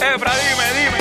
[0.00, 0.98] Efra, dime, dime.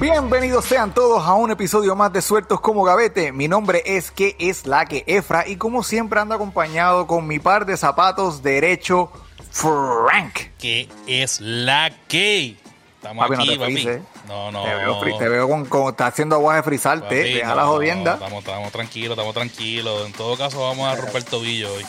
[0.00, 3.32] Bienvenidos sean todos a un episodio más de Sueltos como Gavete.
[3.32, 7.40] Mi nombre es que es la que Efra y como siempre ando acompañado con mi
[7.40, 9.10] par de zapatos derecho
[9.50, 10.50] Frank.
[10.60, 12.59] Que es la que.
[13.00, 14.04] Estamos Papi, no aquí, te papi.
[14.28, 14.62] No, no.
[14.62, 17.68] Te veo, te veo con, con- está haciendo aguas de frisarte, deja no, la no,
[17.68, 18.12] jodienda.
[18.14, 20.06] estamos, estamos tranquilos, estamos tranquilos.
[20.06, 21.86] En todo caso, vamos a romper el tobillo hoy.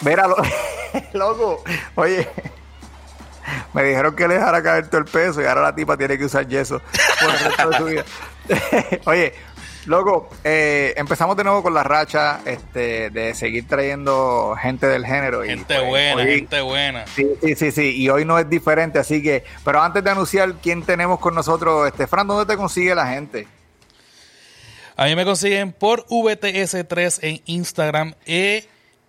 [0.00, 0.36] Mira, lo-
[1.12, 1.62] loco,
[1.94, 2.28] oye,
[3.72, 6.24] me dijeron que le dejara caer todo el peso y ahora la tipa tiene que
[6.24, 6.80] usar yeso
[7.20, 8.04] por el resto de su vida.
[9.04, 9.34] oye,
[9.86, 15.44] loco, eh, empezamos de nuevo con la racha este, de seguir trayendo gente del género.
[15.44, 17.06] y, Gente pues, buena, hoy- gente buena.
[17.08, 20.54] Sí, sí, sí, sí, y hoy no es diferente, así que, pero antes de anunciar
[20.62, 23.46] quién tenemos con nosotros, este, Fran, ¿dónde te consigue la gente?
[24.96, 28.64] A mí me consiguen por VTS3 en Instagram y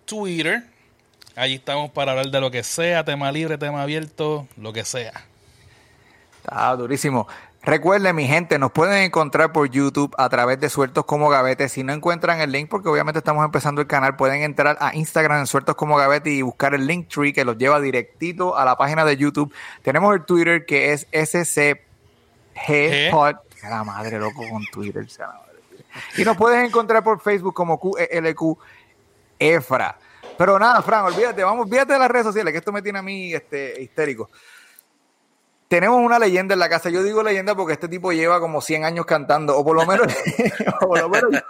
[0.06, 0.64] Twitter.
[1.36, 5.12] Allí estamos para hablar de lo que sea, tema libre, tema abierto, lo que sea.
[6.42, 7.26] Está durísimo.
[7.66, 11.70] Recuerden, mi gente, nos pueden encontrar por YouTube a través de Sueltos como Gavete.
[11.70, 15.40] Si no encuentran el link, porque obviamente estamos empezando el canal, pueden entrar a Instagram
[15.40, 18.76] en Sueltos como Gavete y buscar el link tree que los lleva directito a la
[18.76, 19.50] página de YouTube.
[19.82, 21.80] Tenemos el Twitter que es SCG
[23.10, 23.36] Pod.
[23.58, 25.08] Que La madre loco con Twitter.
[25.08, 25.54] sea la madre.
[26.18, 28.58] Y nos puedes encontrar por Facebook como QLQ
[29.38, 29.96] Efra.
[30.36, 33.02] Pero nada, Fran, olvídate, vamos, olvídate de las redes sociales, que esto me tiene a
[33.02, 34.28] mí este, histérico.
[35.68, 36.90] Tenemos una leyenda en la casa.
[36.90, 40.06] Yo digo leyenda porque este tipo lleva como 100 años cantando, o por lo menos,
[40.82, 41.42] o por lo menos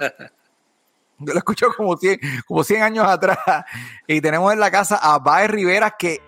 [1.19, 3.39] yo lo escucho como 100, como 100 años atrás.
[4.07, 6.21] Y tenemos en la casa a Bae Rivera que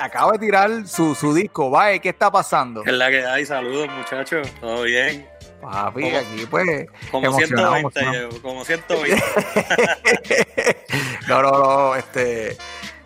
[0.00, 1.70] acaba de tirar su, su disco.
[1.70, 2.82] Bae, ¿qué está pasando?
[2.84, 5.28] Es la que hay, saludos muchachos, todo bien.
[5.60, 6.86] Papi, Como- aquí pues.
[7.12, 8.30] Como emocionado, 120 emocionado.
[8.30, 9.22] llevo, como 120.
[11.28, 12.56] no, no, no, este.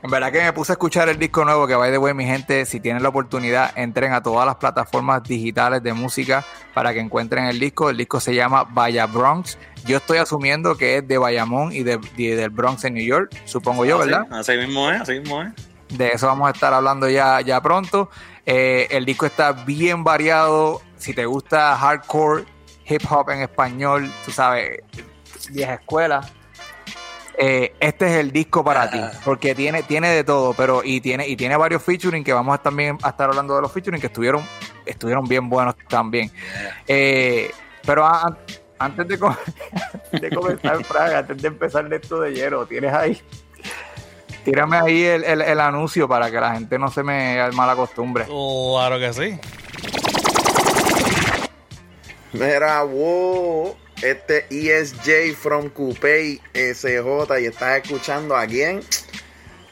[0.07, 2.25] En verdad que me puse a escuchar el disco nuevo que by the way, mi
[2.25, 6.45] gente, si tienen la oportunidad, entren a todas las plataformas digitales de música
[6.75, 7.91] para que encuentren el disco.
[7.91, 9.59] El disco se llama Vaya Bronx.
[9.85, 13.35] Yo estoy asumiendo que es de Bayamón y de, y del Bronx en New York,
[13.47, 14.27] supongo yo, Así- ¿verdad?
[14.33, 15.53] Así, mismo es, así mismo es.
[15.99, 18.09] De eso vamos a estar hablando ya, ya pronto.
[18.45, 20.83] Eh, el disco está bien variado.
[20.97, 22.45] Si te gusta hardcore,
[22.89, 24.83] hip hop en español, tú sabes,
[25.51, 26.21] vieja escuela.
[27.39, 31.27] Eh, este es el disco para ti, porque tiene, tiene de todo, pero y tiene,
[31.29, 34.07] y tiene varios featuring que vamos a también a estar hablando de los featuring que
[34.07, 34.43] estuvieron,
[34.85, 36.31] estuvieron bien buenos también.
[36.87, 37.51] Eh,
[37.85, 38.37] pero a-
[38.79, 43.21] antes de, comenzar, Fraga, antes de empezar esto de hielo, tienes ahí,
[44.45, 48.25] tírame ahí el, el- el anuncio para que la gente no se me mala costumbre.
[48.25, 49.39] Claro que sí.
[52.33, 58.81] Mira, wow, este ESJ from Coupé SJ y estás escuchando a quién?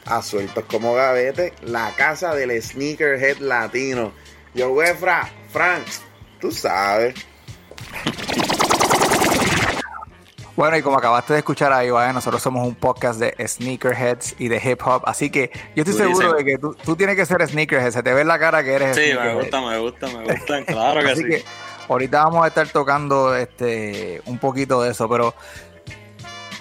[0.06, 4.12] A Sueltos como Gavete, la casa del sneakerhead latino.
[4.54, 5.82] Yo, Wefra, Frank,
[6.40, 7.14] tú sabes.
[10.56, 12.12] Bueno, y como acabaste de escuchar ahí, ¿vale?
[12.12, 16.32] nosotros somos un podcast de sneakerheads y de hip hop, así que yo estoy seguro
[16.34, 18.72] de que tú, tú tienes que ser sneakerhead, se te ve en la cara que
[18.72, 19.40] eres Sí, me sneakerhead.
[19.40, 20.64] gusta, me gusta, me gusta.
[20.64, 21.28] Claro que Así sí.
[21.28, 21.44] que
[21.88, 25.34] ahorita vamos a estar tocando este un poquito de eso, pero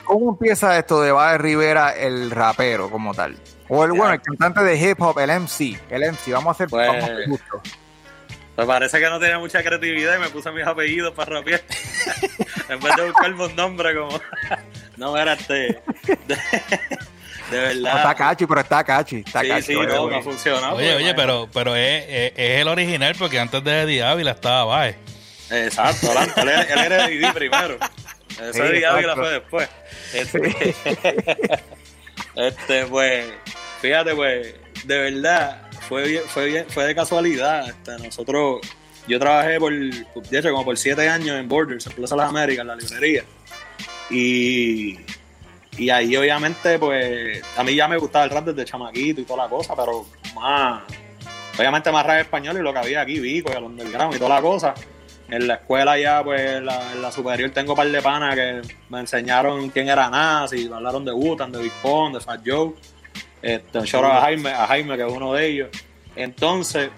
[0.04, 3.38] ¿cómo empieza esto de Bae Rivera, el rapero como tal?
[3.70, 6.68] O el bueno, el cantante de hip hop, el MC, el MC, vamos a hacer
[6.70, 7.62] Pues- vamos a hacer justo.
[8.56, 11.62] Me parece que no tenía mucha creatividad y me puse mis apellidos para rapear.
[12.70, 14.20] en vez de buscar un nombre como.
[14.98, 15.82] no, era este.
[16.06, 16.38] De,
[17.58, 17.98] de No, verdad.
[17.98, 19.62] está cachi, pero está cachi, está sí, cachi.
[19.64, 20.76] sí, the no, ha funcionado.
[20.76, 24.32] Oye, porque, oye, pero, pero es, es- es el original porque antes de Eddie Ávila
[24.32, 24.98] estaba Bae.
[25.50, 26.42] Exacto, adelante.
[26.42, 27.78] Él, él era Eddie primero.
[28.42, 29.70] Ese Sí, Ávila fue después.
[30.14, 30.76] Este,
[32.36, 33.26] este, pues,
[33.82, 34.56] fíjate, pues,
[34.86, 37.70] de verdad, fue bien, fue bien, fue de casualidad.
[37.70, 38.62] Este, nosotros,
[39.08, 42.30] yo trabajé por, de hecho, como por siete años en Borders, en Plaza de las
[42.30, 43.24] Américas, en la librería.
[44.10, 45.00] Y,
[45.78, 49.44] y ahí, obviamente, pues, a mí ya me gustaba el rap desde chamaquito y toda
[49.44, 50.84] la cosa, pero más,
[51.58, 54.36] obviamente más rap español y lo que había aquí, Vico y el underground y toda
[54.36, 54.74] la cosa.
[55.34, 58.62] En la escuela ya, pues, la- en la superior tengo un par de panas que
[58.90, 62.74] me enseñaron quién era Nazi, me hablaron de Wutan, de Big Pond, de Fat Joe.
[63.42, 65.70] Este, shout out a Jaime, a Jaime, que es uno de ellos.
[66.16, 66.90] Entonces,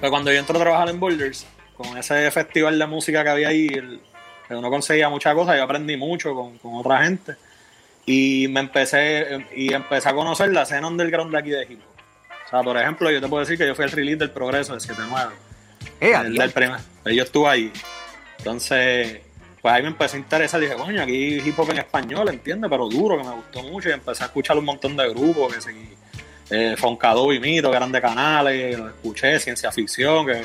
[0.00, 3.48] pues cuando yo entro a trabajar en Boulders, con ese festival de música que había
[3.48, 4.00] ahí, el-
[4.48, 7.36] que uno conseguía muchas cosas, yo aprendí mucho con, con otra gente.
[8.04, 11.78] Y me empecé, y empecé a conocer la escena underground de aquí de hop.
[12.46, 14.74] O sea, por ejemplo, yo te puedo decir que yo fui el release del progreso
[14.74, 15.30] de 7-9.
[16.00, 16.80] Eh, del primer.
[17.04, 17.72] Yo estuve ahí.
[18.38, 19.20] Entonces,
[19.62, 20.60] pues ahí me empecé a interesar.
[20.60, 22.70] Dije, coño, aquí hip hop en español, ¿entiendes?
[22.70, 23.88] Pero duro, que me gustó mucho.
[23.88, 25.94] Y empecé a escuchar un montón de grupos, que sí.
[26.50, 30.44] Eh, Foncado y Mito, que eran de canales, lo escuché, ciencia ficción, que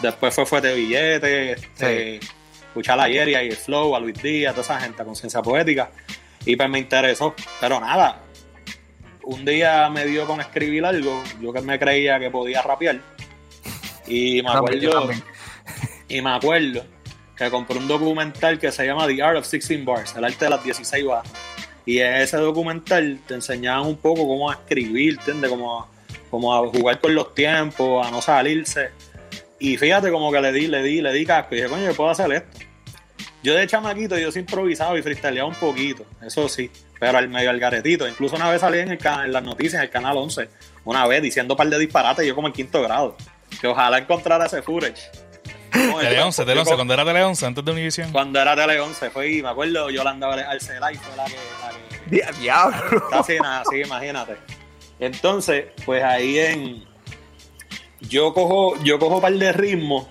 [0.00, 2.20] después fue Fuete Billete, este,
[2.68, 5.42] escuché a la Yeria y el Flow, a Luis Díaz, toda esa gente con ciencia
[5.42, 5.90] poética.
[6.46, 7.34] Y pues me interesó.
[7.60, 8.22] Pero nada,
[9.24, 13.00] un día me dio con escribir algo, yo que me creía que podía rapear.
[14.06, 15.10] Y me acuerdo,
[16.08, 16.84] y me acuerdo
[17.36, 20.50] que compré un documental que se llama The Art of 16 Bars, el arte de
[20.50, 21.32] las 16 barras.
[21.86, 25.50] Y en ese documental te enseñaban un poco cómo escribir, ¿entiendes?
[25.50, 25.88] Cómo,
[26.30, 28.90] cómo a jugar con los tiempos, a no salirse.
[29.58, 31.54] Y fíjate como que le di, le di, le di casco.
[31.54, 32.58] Y dije, coño, yo puedo hacer esto.
[33.44, 37.50] Yo de chamaquito, yo sí improvisaba y freestyleaba un poquito, eso sí, pero al medio
[37.50, 38.08] al garetito.
[38.08, 40.48] Incluso una vez salí en, el en las noticias, en el canal 11,
[40.86, 43.18] una vez diciendo un par de disparates, yo como en quinto grado.
[43.60, 45.02] Que ojalá encontrara ese footage.
[45.72, 48.12] Tele yo- 11, yo Tele 11, co- cuando era Tele 11, antes de Univision.
[48.12, 52.10] Cuando era Tele 11, fue, y me acuerdo, Yolanda Arcelay fue la que, la que
[52.16, 53.08] Di- Diablo.
[53.10, 54.36] Casi nada, sí, imagínate.
[55.00, 56.84] Entonces, pues ahí en.
[58.00, 60.06] Yo cojo, yo cojo par de ritmos.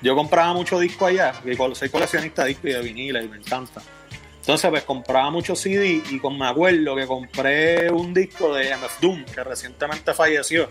[0.00, 1.34] Yo compraba mucho disco allá,
[1.74, 3.80] soy coleccionista de discos y de viniles y me encanta.
[4.44, 9.00] Entonces, pues compraba mucho CD y con, me acuerdo que compré un disco de MF
[9.00, 10.68] Doom, que recientemente falleció.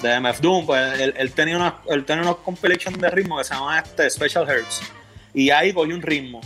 [0.00, 3.44] De MF Doom, pues él, él tenía una, él tenía unos compilations de ritmo que
[3.44, 4.80] se llamaban este, Special Herbs.
[5.34, 6.40] Y ahí cogí un ritmo.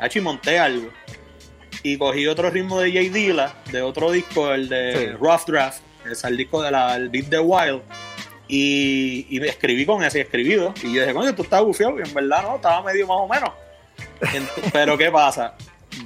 [0.00, 0.88] Hecho y monté algo.
[1.82, 5.06] Y cogí otro ritmo de Jay Dilla, de otro disco, el de Sí.
[5.20, 7.82] Rough Draft, es el disco del el Beat the Wild.
[8.48, 10.72] Y, y escribí con ese escribido.
[10.82, 11.98] Y yo dije, coño, tú estás bufiado.
[11.98, 13.50] Y en verdad no, estaba medio más o menos.
[14.72, 15.54] Pero ¿qué pasa?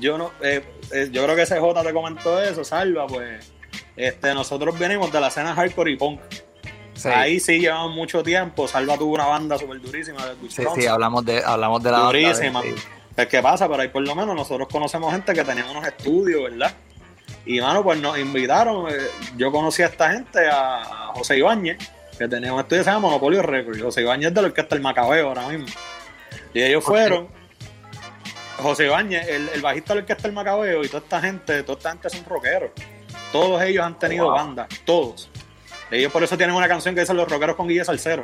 [0.01, 0.63] Yo no, eh,
[0.93, 3.53] eh, yo creo que CJ te comentó eso, Salva, pues.
[3.97, 6.21] Este, nosotros venimos de la escena hardcore y punk.
[6.95, 8.67] Sí, Ahí sí llevamos mucho tiempo.
[8.69, 12.13] Salva tuvo una banda súper durísima de sí, sí, hablamos de, hablamos de la banda
[12.13, 12.63] Durísima.
[12.63, 12.75] sí.
[13.15, 13.69] Pues, ¿qué pasa?
[13.69, 16.75] Pero ahí por lo menos nosotros conocemos gente que tenía unos estudios, ¿verdad?
[17.47, 18.91] Y, mano, pues nos invitaron.
[18.91, 18.95] eh,
[19.37, 21.79] yo conocí a esta gente, a, José Ibáñez,
[22.19, 23.81] que tenía un estudio que se llama Monopolio Records.
[23.81, 25.67] José Ibáñez es de la orquesta El Macabeo ahora mismo.
[26.53, 27.29] Y ellos fueron.
[28.67, 31.79] José Ibáñez, el, el bajista de la orquesta El Macabeo, y toda esta gente, toda
[31.79, 32.71] esta gente son rockeros.
[33.33, 34.35] Todos ellos han tenido Wow.
[34.35, 35.29] bandas, todos.
[35.91, 38.23] Ellos por eso tienen una canción que dice Los Rockeros con Guille Salcero.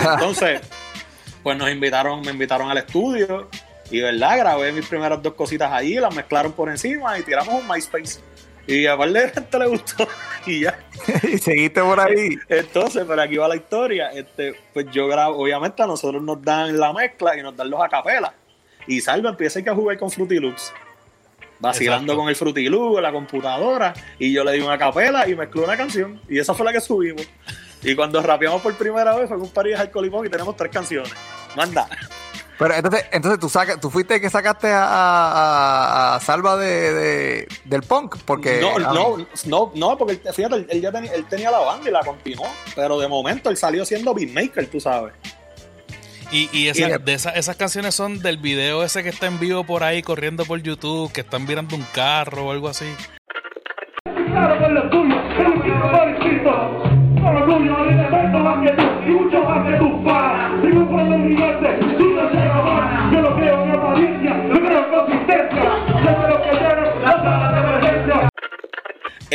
[0.00, 0.60] Entonces,
[1.42, 3.48] pues nos invitaron, me invitaron al estudio
[3.90, 7.68] y verdad, grabé mis primeras dos cositas allí, las mezclaron por encima y tiramos un
[7.68, 8.20] MySpace.
[8.66, 10.08] Y a par de gente le gustó
[10.46, 10.78] y ya.
[11.22, 12.30] y seguiste por ahí.
[12.48, 14.08] Entonces, pero aquí va la historia.
[14.12, 17.82] Este, pues yo grabo, obviamente a nosotros nos dan la mezcla y nos dan los
[17.82, 18.32] acapelas.
[18.86, 20.72] Y Salva empieza a jugar con Fruity Loops.
[21.60, 22.20] Vacilando Exacto.
[22.20, 23.94] con el Fruity Loop, la computadora.
[24.18, 26.20] Y yo le di una capela y mezcló una canción.
[26.28, 27.26] Y esa fue la que subimos.
[27.82, 30.28] Y cuando rapeamos por primera vez fue con un par de alcohol y pop y
[30.30, 31.12] tenemos tres canciones.
[31.56, 31.86] Manda.
[32.58, 36.92] Pero entonces, entonces tú sacas, tú fuiste el que sacaste a, a- a Salva de,
[36.94, 39.16] de- del punk, porque no, no,
[39.46, 42.46] no, no, porque fíjate, él, él ya tenía, él tenía la banda y la continuó.
[42.76, 45.14] Pero de momento él salió siendo beatmaker, tú sabes.
[46.32, 49.26] Y, y esa- Y de- de esa- esas canciones son del video ese que está
[49.26, 52.86] en vivo por ahí corriendo por YouTube, que están mirando un carro o algo así.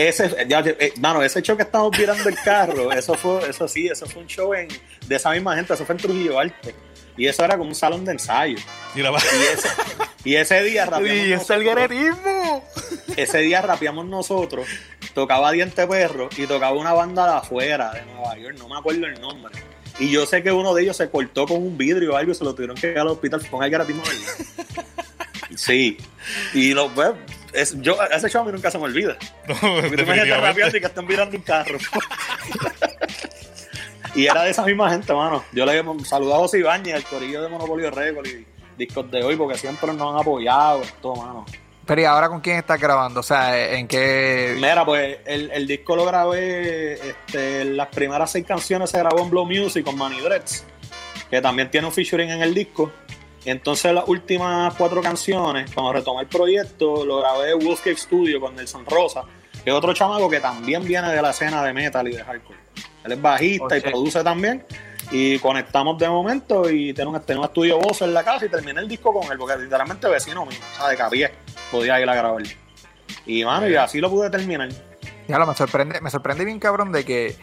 [0.09, 3.87] Ese, ya, eh, mano, ese show que estamos virando el carro, eso fue, eso sí,
[3.87, 4.67] eso fue un show en,
[5.05, 6.69] de esa misma gente, eso fue en Trujillo Alto.
[7.15, 8.57] Y eso era como un salón de ensayo.
[8.95, 9.69] Mira, Y ese,
[10.23, 14.65] y ese día rapeamos Y ese día rapeamos nosotros,
[15.13, 19.05] tocaba Diente Perro y tocaba una banda de afuera, de Nueva York, no me acuerdo
[19.05, 19.53] el nombre.
[19.99, 22.35] Y yo sé que uno de ellos se cortó con un vidrio o algo y
[22.35, 24.85] se lo tuvieron que llevar al hospital con el gratismo ¿verdad?
[25.55, 25.97] Sí.
[26.53, 27.11] Y lo, pues,
[27.53, 29.17] es, yo, ese show a mí nunca se me olvida.
[29.47, 31.77] no, Porque tú rapeando y que están mirando un carro.
[34.15, 35.43] y era de esa misma gente, mano.
[35.51, 38.45] Yo le saludo a José Ibáñez, el corillo de Monopolio Record y
[38.77, 41.45] discos de hoy, porque siempre nos han apoyado, esto, mano.
[41.85, 43.21] Pero ¿y ahora con quién estás grabando?
[43.21, 44.53] O sea, ¿en qué...?
[44.55, 49.31] Mira, pues el, el disco lo grabé, este, las primeras seis canciones se grabó en
[49.31, 50.65] Blow Music con Manny Dreads,
[51.31, 52.91] que también tiene un featuring en el disco.
[53.46, 58.55] Entonces las últimas cuatro canciones, cuando retomé el proyecto, lo grabé en Wolfcake Studio con
[58.55, 59.24] Nelson Rosa,
[59.63, 62.60] que es otro chamaco que también viene de la escena de metal y de hardcore.
[63.03, 64.65] Él es bajista y produce también.
[65.12, 68.50] Y conectamos de momento y tengo un, tengo un estudio voz en la casa y
[68.50, 71.31] terminé el disco con él, porque literalmente vecino mío, o sea, de Capié,
[71.72, 72.43] podía ir a grabar.
[73.25, 74.69] Y mano, y así lo pude terminar.
[75.27, 77.36] Ya lo me sorprende, me sorprende bien cabrón de que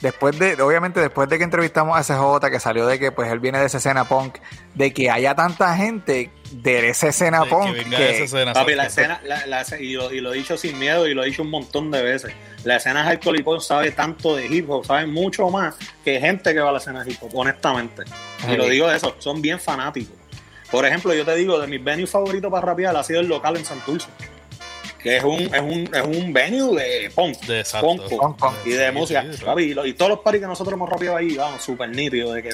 [0.00, 3.38] después de, obviamente después de que entrevistamos a SJ, que salió de que pues él
[3.40, 4.36] viene de esa escena punk,
[4.74, 8.74] de que haya tanta gente de esa escena De que punk que- esa escena, Papi,
[8.74, 11.26] la escena, la- la- y, lo, y lo he dicho sin miedo y lo he
[11.26, 12.32] dicho un montón de veces.
[12.64, 16.20] La escena de hardcore hip hop sabe tanto de hip hop, sabe mucho más que
[16.20, 18.02] gente que va a la escena de hip hop, honestamente.
[18.46, 18.56] Y Sí.
[18.56, 20.16] lo digo de eso, son bien fanáticos.
[20.70, 23.56] Por ejemplo, yo te digo, de mis venues favoritos para rapear ha sido el local
[23.56, 24.08] en Santurce.
[25.06, 28.02] Que es un, es un, es un venue de punk, De punk,
[28.64, 29.22] y de Sí, música.
[29.22, 29.44] sí, sí.
[29.44, 32.34] Papi, y, lo- y todos los paris que nosotros hemos rapeado ahí, vamos, súper nítidos,
[32.34, 32.50] de que,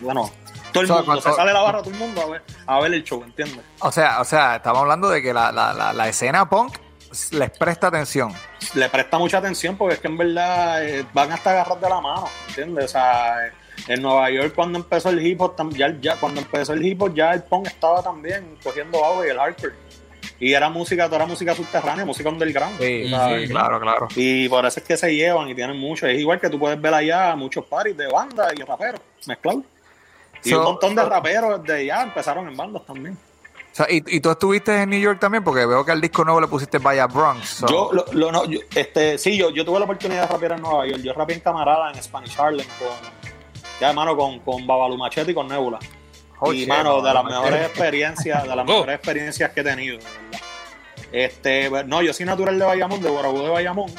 [0.00, 0.30] bueno,
[0.72, 2.80] todo el O sea, mundo, se sale la barra todo el mundo a ver, a
[2.80, 3.60] ver el show, ¿entiendes?
[3.80, 6.76] o sea, o sea, estamos hablando de que la, la, la, la escena punk
[7.30, 8.32] les presta atención.
[8.74, 12.00] le presta mucha atención porque es que en verdad eh, van hasta agarrar de la
[12.00, 12.84] mano, ¿entiendes?
[12.84, 13.52] O sea, eh,
[13.88, 15.54] en Nueva York cuando empezó el hip hop,
[16.00, 19.38] ya cuando empezó el hip hop ya el punk estaba también cogiendo agua y el
[19.38, 19.74] hardcore.
[20.38, 22.78] Y era música, toda era música subterránea, música underground.
[22.78, 23.42] Sí, ¿sabes?
[23.46, 24.08] sí, claro, claro.
[24.16, 26.06] Y por eso es que se llevan y tienen mucho.
[26.06, 29.62] Es igual que tú puedes ver allá muchos paris de bandas y raperos mezclados.
[30.44, 33.14] Y So- un montón de raperos de allá empezaron en bandas también.
[33.14, 36.24] O sea, y, y tú estuviste en New York también, porque veo que al disco
[36.24, 37.46] nuevo le pusiste Vaya Bronx.
[37.48, 40.52] so- Yo, lo, lo- no, yo- este, sí, yo, yo tuve la oportunidad de rapear
[40.52, 41.00] en Nueva York.
[41.02, 42.88] Yo rapeé en camarada en Spanish Harlem con,
[43.80, 45.78] ya, hermano, con, con Babalu Machete y con Nebula.
[46.40, 48.72] Oh, y, mano, de las mejores experiencias, de las Oh.
[48.72, 50.40] mejores experiencias que he tenido, de verdad.
[51.12, 53.90] Este, pues, no, yo soy natural de Bayamón, de Guarabú de Bayamón.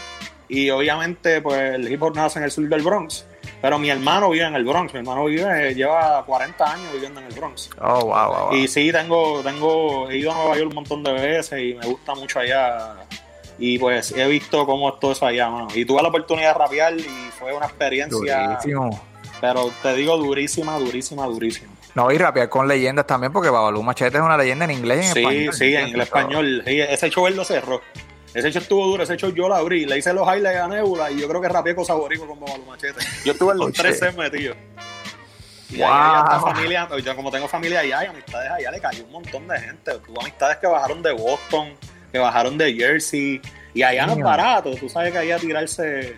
[0.49, 3.25] Y obviamente, pues, el hip hop nace en el sur del Bronx.
[3.61, 4.93] Pero mi hermano vive en el Bronx.
[4.93, 7.69] Mi hermano vive, lleva 40 años viviendo en el Bronx.
[7.81, 8.53] Oh, wow, wow, wow.
[8.55, 11.85] Y sí, tengo, tengo, he ido a Nueva York un montón de veces y me
[11.87, 12.95] gusta mucho allá.
[13.57, 15.67] Y pues he visto cómo es todo eso allá, mano.
[15.73, 17.01] Y tuve la oportunidad de rapear y
[17.39, 19.01] fue una experiencia, Durísimo.
[19.41, 21.73] pero te digo durísima, durísima, durísima.
[21.97, 25.07] No, y rapear con leyendas también, porque Babalú Machete es una leyenda en inglés y
[25.07, 25.53] en Sí, español.
[25.55, 26.63] sí, en el español.
[26.65, 27.81] Sí, ese show él lo cerró.
[28.35, 31.09] Ese show estuvo duro, ese show yo lo abrí, le hice los highlights a Nebula
[31.09, 32.99] y yo creo que rapeé cosas boricuas con Babalu Machete.
[33.25, 34.03] Yo estuve en los tres shit.
[34.03, 34.55] sets metidos.
[35.71, 35.87] Y Wow.
[35.87, 39.47] allá hasta familia, yo como tengo familia allá y amistades allá, le cayó un montón
[39.47, 39.91] de gente.
[40.05, 41.73] Tuve amistades que bajaron de Boston,
[42.11, 43.41] que bajaron de Jersey,
[43.73, 44.75] y allá no es barato.
[44.75, 46.15] Tú sabes que allá tirarse.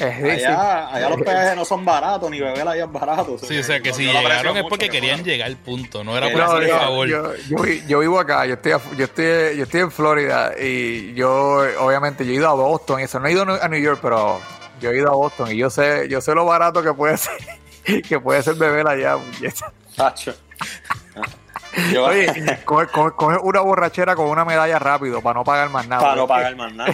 [0.00, 3.36] Allá, allá los peajes no son baratos, ni beber allá es barato.
[3.38, 5.26] Sí, o sea, que si llegaron es porque que querían fueron.
[5.38, 6.04] llegar, punto.
[6.04, 7.08] No era Que por No, hacer yo, el favor.
[7.08, 11.62] yo, yo yo vivo acá, yo estoy, yo estoy, yo estoy en Florida y yo,
[11.80, 14.40] obviamente, yo he ido a Boston y eso, no he ido a New York, pero
[14.80, 18.02] yo he ido a Boston y yo sé, yo sé lo barato que puede ser,
[18.02, 19.16] que puede ser beber allá.
[19.16, 19.72] puñeta.
[19.96, 20.34] Tacho.
[21.92, 22.26] Yo- Oye,
[22.64, 26.02] coge, coge- coge una borrachera con una medalla rápido para no pagar más nada.
[26.02, 26.90] para no pagar más nada.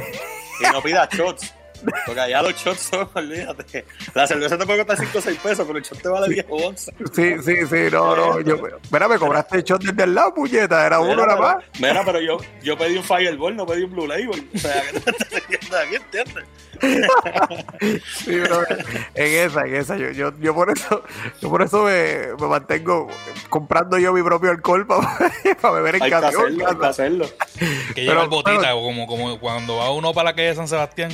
[0.60, 1.54] Y no pidas shots.
[2.06, 3.84] Porque allá los shots son, olvídate.
[4.14, 6.46] La cerveza te puede costar 5 o 6 pesos, pero el shot te vale 10
[6.48, 6.94] o 11.
[7.12, 8.40] Sí, sí, sí, no, no.
[8.40, 8.56] Yo,
[8.90, 11.64] mira, me cobraste el shot desde el lado, puñeta, era uno Mira, nada pero, más.
[11.80, 14.48] mira, pero yo, yo pedí un Fireball, no pedí un Blue Label.
[14.54, 15.94] O sea, ¿qué te estás diciendo aquí?
[15.96, 16.44] ¿Entiendes?
[18.24, 18.62] Sí, bro,
[19.14, 19.96] en esa, en esa.
[19.96, 21.02] Yo, yo, yo por eso,
[21.40, 23.08] yo por eso me, me mantengo
[23.48, 27.26] comprando yo mi propio alcohol para, beber en Hay que hacerlo, hay que hacerlo.
[27.94, 30.68] Que lleva el pero- botita, como, como cuando va uno para la calle de San
[30.68, 31.12] Sebastián.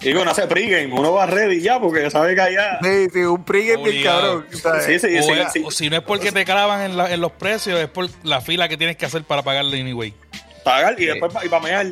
[0.00, 2.78] Y uno hace pregame, uno va ready ya, porque sabe que allá.
[2.82, 4.46] Sí, sí, un pregame bien cabrón.
[4.50, 5.62] Sí, sí, o, sí, es- sí.
[5.64, 8.40] o si no es porque te clavan en, la- en los precios, es por la
[8.40, 10.12] fila que tienes que hacer para pagarle anyway.
[10.64, 11.86] Pagar y después pa- y para mear.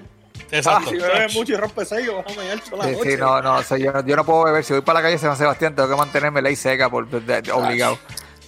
[0.51, 0.91] Exacto.
[0.91, 3.11] Si bebes mucho y rompes sello, vas a mear toda la Sí, noche.
[3.13, 4.65] sí, no, no, o sea, yo, no- yo no puedo beber.
[4.65, 7.53] Si voy para la calle San Sebastián, tengo que mantenerme ley seca, por, de- de-
[7.53, 7.99] obligado.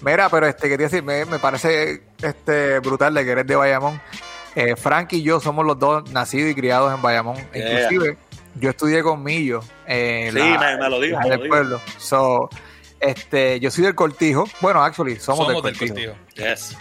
[0.02, 4.00] Mira, pero este, quería decir, me, me parece este brutal de que eres de Bayamón.
[4.54, 7.36] Eh, Frank y yo somos los dos nacidos y criados en Bayamón.
[7.52, 7.82] Yeah.
[7.84, 8.16] Inclusive,
[8.58, 9.60] yo estudié con Millo.
[9.86, 11.48] en Sí, me- me lo dijo, la me lo del dijo.
[11.54, 11.80] pueblo.
[11.98, 12.48] So,
[13.00, 14.44] este, yo soy del Cortijo.
[14.60, 16.12] Bueno, actually, somos, Somos del del Cortijo.
[16.12, 16.44] cortijo.
[16.50, 16.76] Yes.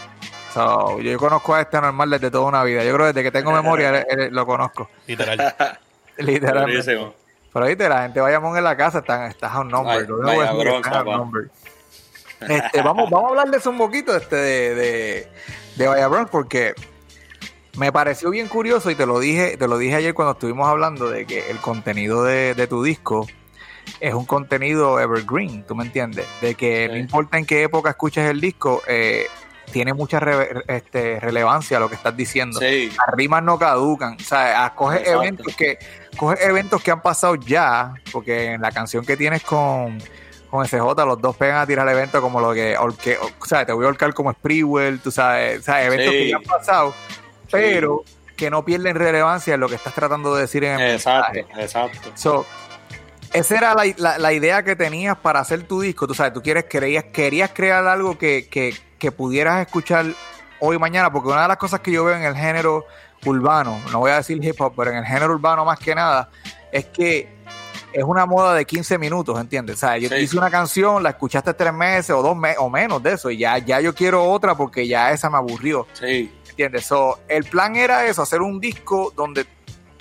[0.54, 2.84] So, yo conozco a este normal desde toda una vida.
[2.84, 4.90] Yo creo que desde que tengo memoria eh, eh, lo conozco.
[5.06, 5.38] Literal.
[6.18, 6.72] Literalmente.
[6.82, 7.14] Durísimo.
[7.54, 10.06] Pero viste, la gente Bayamón en la casa están, estás a un number.
[12.42, 15.28] Este, vamos, vamos a hablar de eso un poquito, este, de, de,
[15.76, 16.74] de Vaya Bronx, porque
[17.78, 21.10] me pareció bien curioso y te lo dije, te lo dije ayer cuando estuvimos hablando
[21.10, 23.28] de que el contenido de, de tu disco
[24.00, 26.26] es un contenido evergreen, ¿tú me entiendes?
[26.42, 29.28] De que no importa en qué época escuches el disco, eh,
[29.72, 32.90] tiene mucha re- este, relevancia lo que estás diciendo Sí.
[32.90, 34.16] las rimas no caducan.
[34.16, 35.22] O sea, coge Exacto.
[35.24, 35.78] eventos que
[36.18, 39.98] coge eventos que han pasado ya, porque en la canción que tienes con,
[40.50, 43.66] con SJ, los dos pegan a tirar el evento como lo que, orque- o sea,
[43.66, 46.18] te voy a ahorcar como Sprewell, tú sabes, o sea, eventos Sí.
[46.20, 46.94] que ya han pasado,
[47.62, 48.04] pero
[48.36, 51.64] que no pierden relevancia en lo que estás tratando de decir en el Exacto, mensaje.
[51.64, 52.12] exacto.
[52.16, 52.46] So,
[53.34, 56.08] esa era la, la- la idea que tenías para hacer tu disco.
[56.08, 60.06] Tú sabes, tú quieres, querías, querías crear algo que, que, que pudieras escuchar
[60.60, 62.86] hoy y mañana, porque una de las cosas que yo veo en el género
[63.26, 66.30] urbano, no voy a decir hip hop, pero en el género urbano más que nada,
[66.72, 67.35] es que
[67.96, 69.78] es una moda de 15 minutos, ¿entiendes?
[69.78, 70.16] O sea, yo Sí.
[70.16, 73.38] hice una canción, la escuchaste tres meses o dos meses o menos de eso, y
[73.38, 76.34] ya, ya yo quiero otra porque ya esa me aburrió, Sí.
[76.50, 76.86] ¿entiendes?
[76.86, 79.46] So, el plan era eso, hacer un disco donde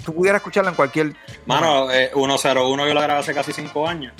[0.04, 1.14] tú pudieras escucharlo en cualquier...
[1.46, 4.12] Mano, eh, 101 yo lo grabé hace casi cinco años.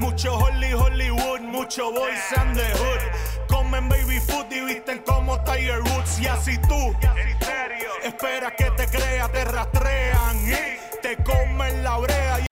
[0.00, 3.46] Mucho Holly Hollywood, mucho boys and the hood.
[3.48, 6.18] Comen baby food y visten como Tiger Woods.
[6.20, 6.92] Y así tú,
[8.02, 10.81] esperas que te crea, te rastrean y
[11.16, 12.46] comen la brea.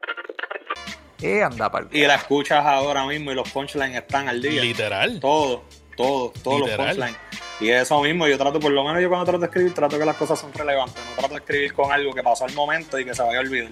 [1.22, 1.88] Eh, anda, pal.
[1.92, 4.62] Y la escuchas ahora mismo y los punchlines están al día.
[4.62, 5.20] Literal.
[5.20, 5.64] Todo,
[5.96, 7.16] todo, todos los punchlines.
[7.60, 10.04] Y eso mismo, yo trato, por lo menos yo cuando trato de escribir, trato que
[10.06, 11.02] las cosas son relevantes.
[11.10, 13.42] No trato de escribir con algo que pasó al momento y que se vaya a
[13.42, 13.70] olvidar.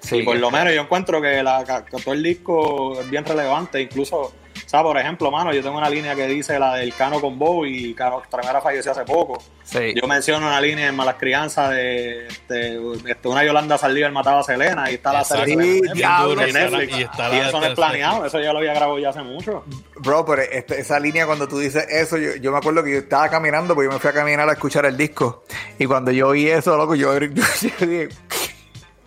[0.00, 3.24] Sí, y por lo menos yo encuentro que, la, que todo el disco es bien
[3.24, 3.80] relevante.
[3.80, 4.34] Incluso,
[4.72, 7.66] sea, por ejemplo, mano, yo tengo una línea que dice la del Cano con Bow
[7.66, 9.42] y Cano Tremera falleció hace poco.
[9.64, 9.92] sí.
[9.94, 14.42] Yo menciono una línea en Malas Crianzas de, de- de una Yolanda Saldívar mataba a
[14.42, 18.40] Selena y está la serie Netflix, y está la Y eso no es planeado, eso
[18.40, 19.64] ya lo había grabado ya hace mucho.
[19.96, 22.98] Bro, pero este- esa línea cuando tú dices eso, yo, yo me acuerdo que yo
[22.98, 25.44] estaba caminando, porque yo me fui a caminar a escuchar el disco.
[25.78, 27.26] Y cuando yo oí eso, loco, yo, yo,
[27.80, 28.08] yo dije,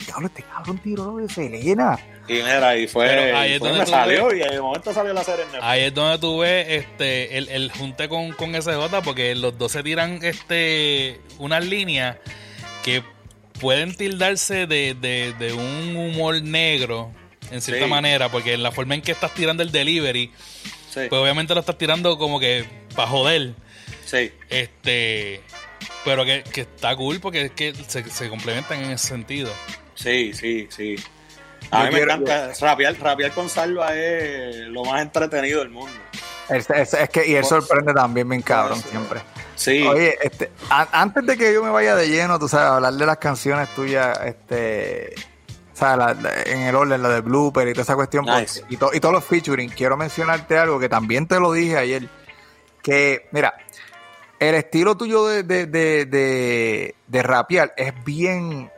[0.05, 1.97] diablo, este cabrón tiró de Selena.
[2.27, 4.93] Y mira, y fue, Pero ahí es fue- donde salió ves- y en el momento
[4.93, 5.63] salió la serie en Netflix.
[5.63, 9.71] Ahí es donde tú ves este, el, el junte con, con SJ, porque los dos
[9.71, 12.17] se tiran este, unas líneas
[12.83, 13.03] que
[13.59, 17.11] pueden tildarse de, de- de un humor negro,
[17.51, 17.89] en cierta Sí.
[17.89, 20.31] manera, porque en la forma en que estás tirando el delivery,
[20.91, 22.65] Sí, pues obviamente lo estás tirando como que
[22.95, 23.53] para joder.
[24.05, 24.31] sí.
[24.49, 25.41] Este,
[26.03, 29.51] pero que, que está cool porque es que se, se complementan en ese sentido.
[29.95, 30.95] Sí, sí, sí.
[31.75, 32.51] A Yo mí me quiero- encanta.
[32.61, 35.91] Rapear, rapear con Salva es lo más entretenido del mundo.
[36.49, 38.89] Es, es- es que, y él sorprende también bien cabrón Sí.
[38.89, 39.21] siempre.
[39.55, 39.81] Sí.
[39.87, 43.05] Oye, este, a- antes de que yo me vaya de lleno, tú sabes, hablar de
[43.05, 45.15] las canciones tuyas, este,
[45.73, 48.59] o sea, la- la- en el orden, la de blooper y toda esa cuestión, Nice.
[48.61, 51.77] porque- y, to- y todos los featuring, quiero mencionarte algo que también te lo dije
[51.77, 52.07] ayer,
[52.83, 53.55] que, mira,
[54.39, 58.69] el estilo tuyo de, de, de, de, de rapear es bien,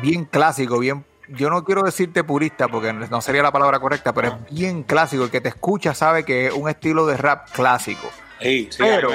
[0.00, 4.28] bien clásico, bien, yo no quiero decirte purista porque no sería la palabra correcta, pero
[4.28, 8.08] es bien clásico, el que te escucha sabe que es un estilo de rap clásico.
[8.40, 9.08] Sí, sí, Pero-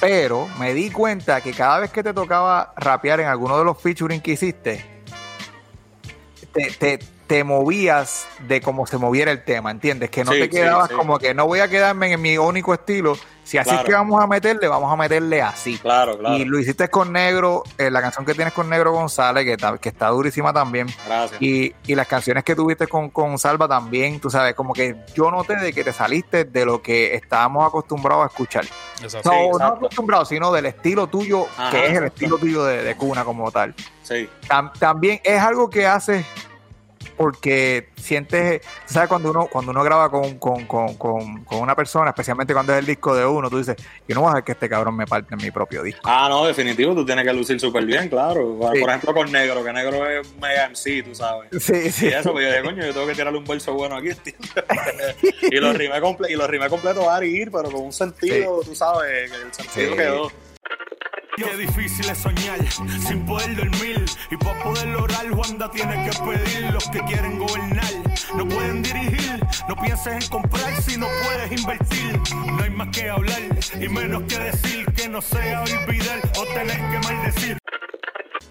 [0.00, 3.80] Pero me di cuenta que cada vez que te tocaba rapear en alguno de los
[3.80, 4.84] featuring que hiciste,
[6.52, 10.10] te, te- te movías de cómo se moviera el tema, ¿entiendes?
[10.10, 10.94] Que no Sí, te quedabas sí.
[10.94, 13.16] como que no voy a quedarme en mi único estilo.
[13.44, 13.82] Si así Claro.
[13.82, 15.78] es que vamos a meterle, vamos a meterle así.
[15.78, 16.36] Claro, claro.
[16.36, 19.78] Y lo hiciste con Negro, eh, la canción que tienes con Negro González, que, está-
[19.78, 20.86] que está durísima también.
[21.06, 21.40] Gracias.
[21.40, 25.30] Y, y las canciones que tuviste con, con Salva también, tú sabes, como que yo
[25.30, 28.64] noté de que te saliste de lo que estábamos acostumbrados a escuchar.
[29.02, 29.30] Exacto.
[29.30, 29.74] No, Sí, no exacto.
[29.76, 33.50] acostumbrado, sino del estilo tuyo, Ajá, que es el estilo tuyo de, de cuna como
[33.50, 33.74] tal.
[34.02, 34.28] Sí.
[34.48, 36.24] Tam- también es algo que haces
[37.18, 39.08] porque sientes, ¿sabes?
[39.08, 42.78] Cuando uno, cuando uno graba con, con, con, con, con una persona, especialmente cuando es
[42.78, 43.76] el disco de uno, tú dices,
[44.06, 46.00] yo no voy a dejar que este cabrón me parte en mi propio disco.
[46.04, 48.56] Ah, no, definitivo, tú tienes que lucir súper bien, claro.
[48.58, 48.82] Por Sí.
[48.82, 51.50] ejemplo, con Negro, que Negro es mega MC, tú sabes.
[51.62, 52.06] Sí, sí.
[52.06, 54.64] Y eso, pues yo dije, coño, yo tengo que tirarle un verso bueno aquí, ¿entiendes?
[55.42, 58.74] y lo rimé, comple y lo rimé completo a ir, pero con un sentido, tú
[58.74, 59.96] sabes, el sentido Sí.
[59.96, 60.32] quedó.
[61.38, 62.58] Qué difícil es soñar
[63.06, 64.04] sin poder dormir.
[64.30, 66.72] Y para poder lograr, Wanda tiene que pedir.
[66.72, 67.92] Los que quieren gobernar
[68.36, 69.40] no pueden dirigir.
[69.68, 72.20] No pienses en comprar si no puedes invertir.
[72.34, 73.40] No hay más que hablar
[73.80, 74.86] y menos que decir.
[74.96, 77.58] Que no sea olvidar o tener que maldecir.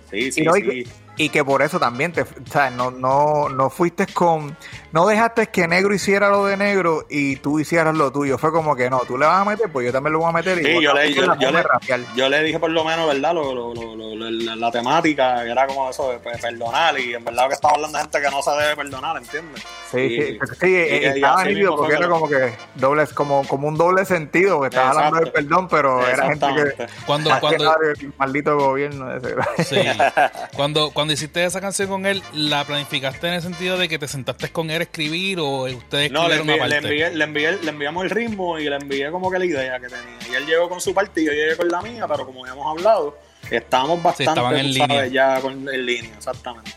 [0.09, 0.91] Sí, sí, y, no, y, sí.
[1.17, 4.55] Que, y que por eso también te, o sea, no, no, no fuiste con,
[4.91, 8.37] no dejaste que negro hiciera lo de negro y tú hicieras lo tuyo.
[8.37, 10.33] Fue como que no, tú le vas a meter, pues yo también lo voy a
[10.33, 10.59] meter.
[10.59, 11.99] Y Sí, voy yo a le, yo, yo le, de rapear.
[12.15, 13.33] yo le dije por lo menos, ¿verdad?
[13.33, 16.99] Lo, lo- lo- lo- lo- la, la temática, que era como eso de pe- perdonar,
[16.99, 19.63] y en verdad lo que estaba hablando de gente que no se debe perdonar, ¿entiendes?
[19.91, 22.53] Sí, Y- sí, sí, eh, y- y estaba nítido porque que era lo- como que
[22.75, 25.47] doble, como, como un doble sentido, que estabas hablando del Exacto.
[25.47, 26.45] perdón, pero era gente
[26.77, 26.87] que.
[27.05, 29.35] Cuando, cuando, que maldito gobierno ese.
[29.63, 29.81] sí.
[30.55, 34.07] cuando, cuando hiciste esa canción con él, ¿la planificaste en el sentido de que te
[34.07, 37.59] sentaste con él a escribir o ustedes No, le, envié, una le, envié, le, envié-
[37.61, 40.17] le enviamos el ritmo y le envié como que la idea que tenía.
[40.31, 42.65] Y él llegó con su parte y yo llegué con la mía, pero como habíamos
[42.77, 43.17] hablado,
[43.49, 45.07] estábamos bastante estaban en sabes, línea.
[45.07, 46.71] ya con, en línea, exactamente.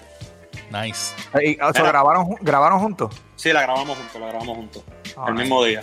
[0.71, 1.15] Nice.
[1.43, 3.15] Y, o sea, grabaron, grabaron juntos.
[3.37, 4.85] Sí, la grabamos juntos, la grabamos juntos.
[5.17, 5.43] Ah, el nice.
[5.45, 5.83] mismo día.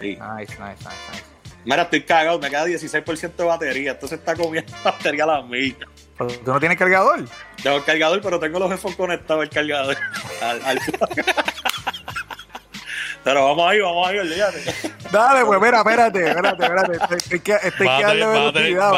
[0.00, 0.08] Sí.
[0.08, 0.78] Nice, nice, nice,
[1.12, 1.24] nice.
[1.64, 5.86] Mira, estoy cagado, me queda 16% de batería, entonces está comiendo batería a la milla.
[6.28, 7.24] Pero tú no tienes cargador.
[7.62, 9.96] Tengo el cargador, pero tengo los headphones conectados al cargador.
[10.42, 10.80] al, al-
[13.22, 14.62] pero vamos ahí, vamos ahí, olvídate.
[15.10, 17.16] Dale, pues, mira, espérate, espérate, espérate.
[17.16, 18.92] Estoy, que, estoy que darle velocidad.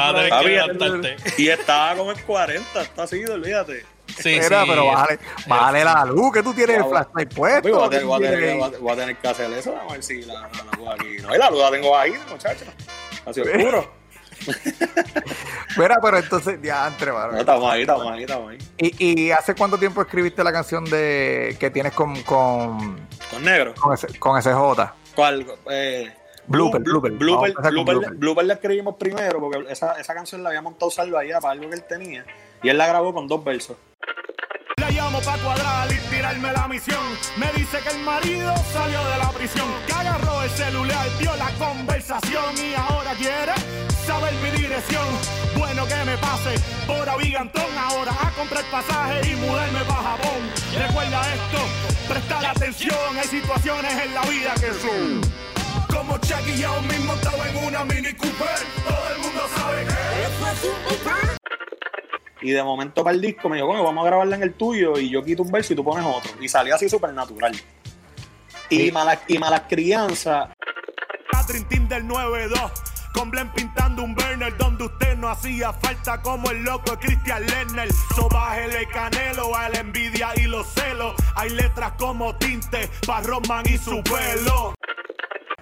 [1.36, 3.84] Y estaba como en 40, está así, olvídate.
[4.18, 4.66] Sí, Mira, sí.
[4.68, 7.68] pero bájale, bájale la luz, que tú tienes el flashlight puesto.
[7.70, 8.58] Voy a, ¿qué tener, voy, a tener, tienes?
[8.58, 10.76] voy a- voy a tener que hacer eso, vamos a ver si la, la, la
[10.78, 11.16] luz aquí.
[11.22, 12.64] No, y la luz la tengo ahí, muchacho.
[13.24, 14.01] Así oscuro.
[15.76, 17.12] Mira, pero entonces, ya, entre.
[17.12, 18.58] No, estamos ahí, estamos ahí, estamos ahí.
[18.78, 22.98] ¿Y, ¿Y hace cuánto tiempo escribiste la canción de que tienes con, con,
[23.30, 23.74] Con negro.
[23.74, 24.92] con, ese, con SJ?
[25.14, 25.46] ¿Cuál?
[25.70, 26.12] Eh,
[26.46, 27.12] Blooper, blooper.
[27.12, 28.14] Blooper, blooper.
[28.14, 31.68] blooper la escribimos primero porque esa, esa canción la había montado Salva allá para algo
[31.68, 32.24] que él tenía.
[32.62, 33.76] Y él la grabó con dos versos.
[35.24, 37.02] Pa' cuadrar y tirarme la misión.
[37.36, 41.50] Me dice que el marido salió de la prisión, que agarró el celular, vio la
[41.52, 43.52] conversación y ahora quiere
[44.04, 45.06] saber mi dirección.
[45.56, 46.54] Bueno que me pase
[46.86, 50.40] por Avigantón ahora a comprar pasaje y mudarme pa' Japón.
[50.76, 51.58] Recuerda esto,
[52.08, 55.20] prestar atención, hay situaciones en la vida que son.
[55.88, 58.58] Como Chucky y mismo estaba en una Mini Cooper,
[58.88, 59.92] todo el mundo sabe que
[62.42, 64.98] Y de momento para el disco me dijo, bueno, vamos a grabarla en el tuyo
[64.98, 66.32] y yo quito un verso y tú pones otro.
[66.40, 67.54] Y salió así súper natural.
[68.68, 70.48] Y, malas, y malas crianzas,
[71.32, 72.72] La Dream Team del 92
[73.12, 77.46] con Blen pintando un burner donde usted no hacía falta como el loco de Christian
[77.46, 77.88] Lerner.
[78.16, 81.14] So bájele canelo a la envidia y los celos.
[81.36, 84.74] Hay letras como tinte para Roman y su pelo.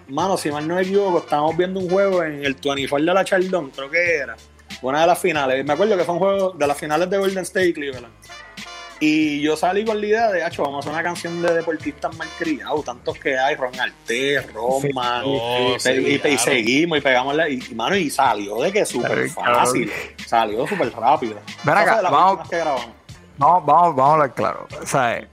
[0.09, 3.25] mano, si mal no me equivoco, estábamos viendo un juego en el 24 de la
[3.25, 4.37] Chardon, creo que era.
[4.83, 5.65] Una de las finales.
[5.65, 8.13] Me acuerdo que fue un juego de las finales de Golden State y Cleveland.
[9.03, 12.15] Y yo salí con la idea de, hacho, vamos a hacer una canción de deportistas
[12.19, 16.39] malcriados, tantos que hay, Ron Artés, Roman, Oh, y, sí, y- y claro.
[16.39, 19.91] seguimos y pegamos la, y, y, mano, y salió de que súper Claro, fácil,
[20.27, 21.37] salió súper rápido.
[21.65, 22.87] Ven acá, Esa fue de las vamos- últimas que grabamos.
[23.39, 24.69] Vamos, vamos, vamos a hablar claro.
[24.83, 25.29] O sea, en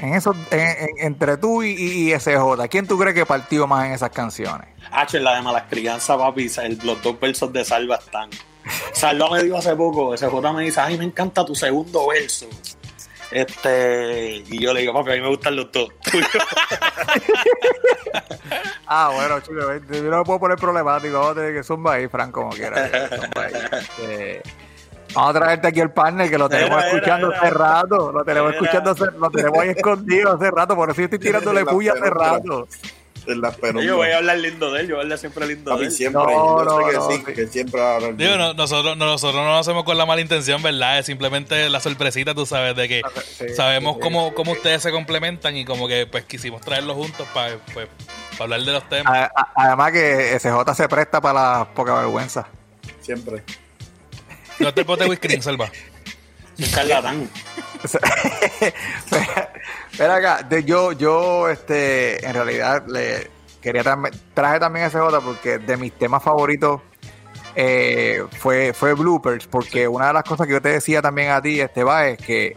[0.00, 4.10] en- entre tú y, y- y SJ, ¿quién tú crees que partió más en esas
[4.10, 4.68] canciones?
[4.92, 8.30] H, la de malas crianzas, papi, el- los dos versos de Salva están.
[8.92, 12.46] Salva me dijo hace poco, SJ me dice, ay, me encanta tu segundo verso.
[13.30, 15.88] Este, y yo le digo, papi, a mí me gustan los dos.
[18.86, 19.54] Ah, bueno, chico,
[19.94, 21.14] yo no me puedo poner problemático.
[21.14, 22.88] Vamos a tener que zumba ahí, Frank, como quiera.
[23.98, 24.42] Eh,
[25.14, 27.38] vamos a traerte aquí el partner que lo tenemos Era, escuchando era.
[27.40, 28.12] hace rato.
[28.12, 28.60] Lo tenemos Era.
[28.60, 30.76] escuchando, hace- lo tenemos ahí escondido hace rato.
[30.76, 32.68] Por eso yo estoy tirándole puya hace rato.
[33.26, 33.86] En las penumbras.
[33.86, 35.84] yo voy a hablar lindo de él, yo voy a hablar siempre lindo de Papi,
[35.86, 35.90] él.
[35.92, 36.22] siempre.
[36.22, 37.32] No, yo no, sé que no, sí, sí.
[37.34, 40.06] que siempre va a hablar Digo, no- nosotros, no- nosotros no lo hacemos con la
[40.06, 40.98] mala intención, ¿verdad?
[40.98, 43.02] Es simplemente la sorpresita, tú sabes, de que
[43.38, 46.96] Sí, sabemos sí, cómo, sí, cómo ustedes se complementan y como que pues quisimos traerlos
[46.96, 47.88] juntos para pues,
[48.36, 49.12] pa hablar de los temas.
[49.12, 52.46] A- a- Además que SJ se presta para la poca vergüenza.
[53.00, 53.42] Siempre.
[54.58, 55.70] No te pote whisky, Salva.
[56.58, 57.28] Un charlatán.
[59.94, 63.30] Espera acá, de- yo, yo, este, en realidad le
[63.62, 66.80] quería tam- traje también a SJ porque de mis temas favoritos
[67.54, 71.40] eh, fue, fue bloopers, porque una de las cosas que yo te decía también a
[71.40, 72.54] ti, Esteban, es que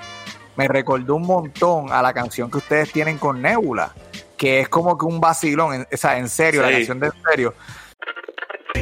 [0.56, 3.94] me recordó un montón a la canción que ustedes tienen con Nebula,
[4.36, 7.14] que es como que un vacilón, en- o sea, en serio, la canción de en
[7.30, 7.54] serio.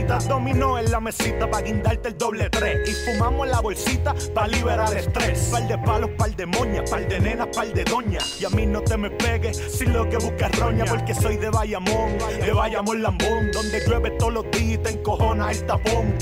[0.07, 2.89] Dominó en la mesita para guindarte el doble tres.
[2.89, 5.49] Y fumamos la bolsita para liberar estrés.
[5.51, 8.39] Par de palos, par de moñas, par de nenas, par de doñas.
[8.39, 10.85] Y a mí no te me pegues si lo que buscas roña.
[10.85, 13.51] Porque soy de Bayamón, de Bayamón Lambón.
[13.51, 16.15] Donde llueve todos los días y te encojona el tapón.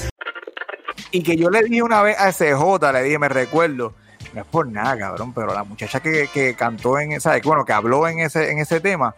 [1.11, 3.93] Y que yo le dije una vez a SJ, le dije, me recuerdo,
[4.33, 7.73] no es por nada, cabrón, pero la muchacha que, que cantó en esa, bueno, que
[7.73, 9.13] habló en ese, en ese tema,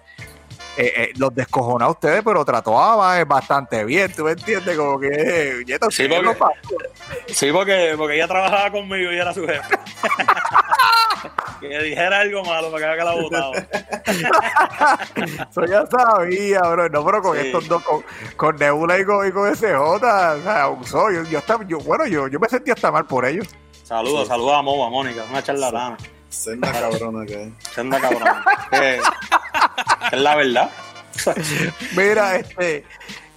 [0.77, 4.77] eh, eh, los descojonó a ustedes, pero trató a bastante bien, ¿tú me entiendes?
[4.77, 7.33] Como que, eh, Yeto, Sí, ¿qué porque-?
[7.33, 9.79] Sí, porque, porque ella trabajaba conmigo y era su jefe.
[11.61, 13.51] que dijera algo malo para que haga que la botaba.
[15.49, 16.89] Eso ya sabía, bro.
[16.89, 17.47] No, pero con Sí.
[17.47, 18.03] estos dos, con,
[18.35, 21.11] con Nebula y con, y con SJ, o sea, abusó.
[21.11, 23.47] Yo, yo, estaba, yo, bueno, yo, yo me sentí hasta mal por ellos.
[23.83, 25.97] Saludos, saludos a Mo, a Mónica, una charlatana.
[26.29, 27.49] Senda cabrona que es.
[27.73, 28.27] Senda cabrón.
[28.71, 28.99] que,
[30.09, 30.69] que es la verdad.
[31.95, 32.85] Mira, este,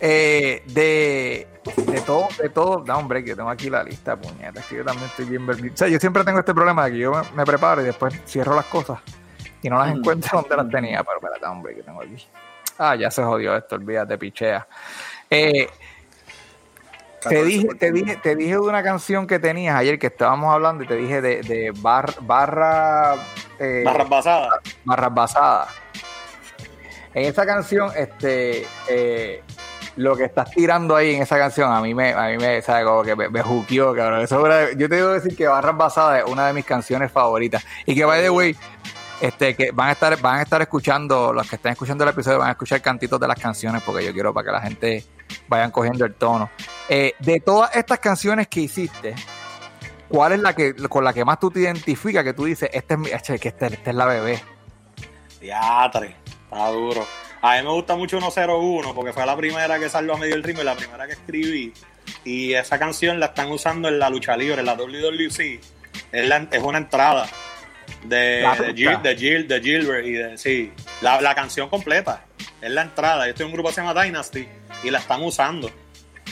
[0.01, 1.47] eh, de,
[1.77, 5.07] de todo, de todo, da hombre, que tengo aquí la lista, puñetas, que yo también
[5.07, 7.45] estoy bien verbi- O sea, yo siempre tengo este problema de que yo me, me
[7.45, 8.99] preparo y después cierro las cosas
[9.63, 12.27] y no las encuentro donde las tenía, pero espérate, hombre, que tengo aquí.
[12.79, 14.67] Ah, ya se jodió esto, olvídate, pichea.
[15.31, 15.69] Eh,
[17.21, 20.53] te 14 dije, te dije, te dije de una canción que tenías ayer que estábamos
[20.55, 23.15] hablando y te dije de, de bar- barra,
[23.59, 24.51] eh, Barras basadas.
[24.85, 25.69] barras basadas.
[27.15, 29.43] En esa canción, este, eh,
[29.97, 32.85] lo que estás tirando ahí en esa canción, a mí me, a mí me, sabe,
[32.85, 34.21] como que me, me juqueó, cabrón.
[34.21, 37.65] Eso era- yo te debo decir que Barras Basadas es una de mis canciones favoritas.
[37.87, 38.55] Y que, by the way,
[39.21, 42.39] este, que van a estar, van a estar escuchando, los que están escuchando el episodio
[42.39, 45.05] van a escuchar cantitos de las canciones, porque yo quiero para que la gente
[45.49, 46.51] vayan cogiendo el tono.
[46.89, 49.15] Eh, de todas estas canciones que hiciste,
[50.09, 52.95] ¿cuál es la que con la que más tú te identificas que tú dices, este
[52.95, 54.43] es mi, este, que este, esta es la bebé?
[55.41, 57.07] Diatre, está duro.
[57.41, 60.43] A mí me gusta mucho 101 porque fue la primera que salió a medio el
[60.43, 61.73] ritmo y la primera que escribí.
[62.25, 65.61] Y esa canción la están usando en la lucha libre, en la WWC.
[66.11, 67.29] Es, la- es una entrada
[68.05, 68.17] de,
[68.59, 68.75] de.
[68.75, 72.25] Gil- de, Gil- de Gilbert y de, sí, la, la canción completa.
[72.61, 73.27] Es la entrada.
[73.27, 74.49] Yo estoy en un grupo que se llama Dynasty
[74.83, 75.71] y la están usando.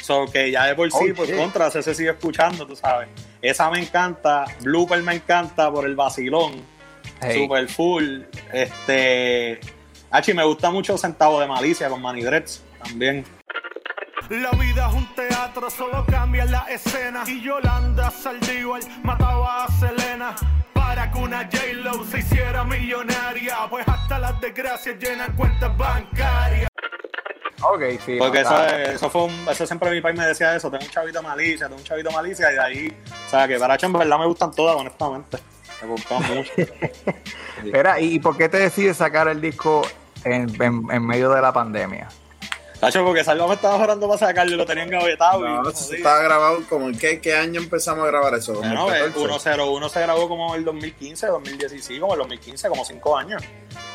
[0.02, 1.36] So que ya de por sí, Oh, por shit.
[1.36, 3.08] contra, se sigue escuchando, tú sabes.
[3.42, 6.62] Esa me encanta, Blooper me encanta por el vacilón.
[7.20, 7.42] Hey.
[7.42, 8.20] Super full.
[8.52, 9.58] Este.
[10.10, 13.24] Hachi, me gusta mucho Centavo de Malicia con Manny Dreads también.
[14.28, 17.22] La vida es un teatro, solo cambia la escena.
[17.26, 20.34] Y Yolanda Saldívar mataba a Selena.
[20.72, 23.56] Para que una J-Lo se hiciera millonaria.
[23.70, 26.68] Pues hasta las desgracias llenan cuentas bancarias.
[27.62, 28.16] Ok, sí.
[28.18, 31.22] Porque no, eso, fue un, eso siempre mi país me decía eso, tengo un chavito
[31.22, 34.26] malicia, tengo un chavito malicia, y de ahí, o sea que Baracho en verdad me
[34.26, 35.38] gustan todas, honestamente.
[35.82, 36.52] Me gustan mucho.
[37.64, 39.82] Espera, ¿y y por qué te decides sacar el disco
[40.24, 42.08] en, en- en medio de la pandemia?
[42.82, 45.40] Hacho, porque Salva me estaba orando para sacarlo y lo tenían gavetado.
[45.40, 48.52] y No, no estaba grabado como en qué, qué año empezamos a grabar eso.
[48.54, 49.40] Bueno, eh, 2014.
[49.54, 53.42] 101 se grabó como en el 2015, 2016, como en el 2015, como 5 años.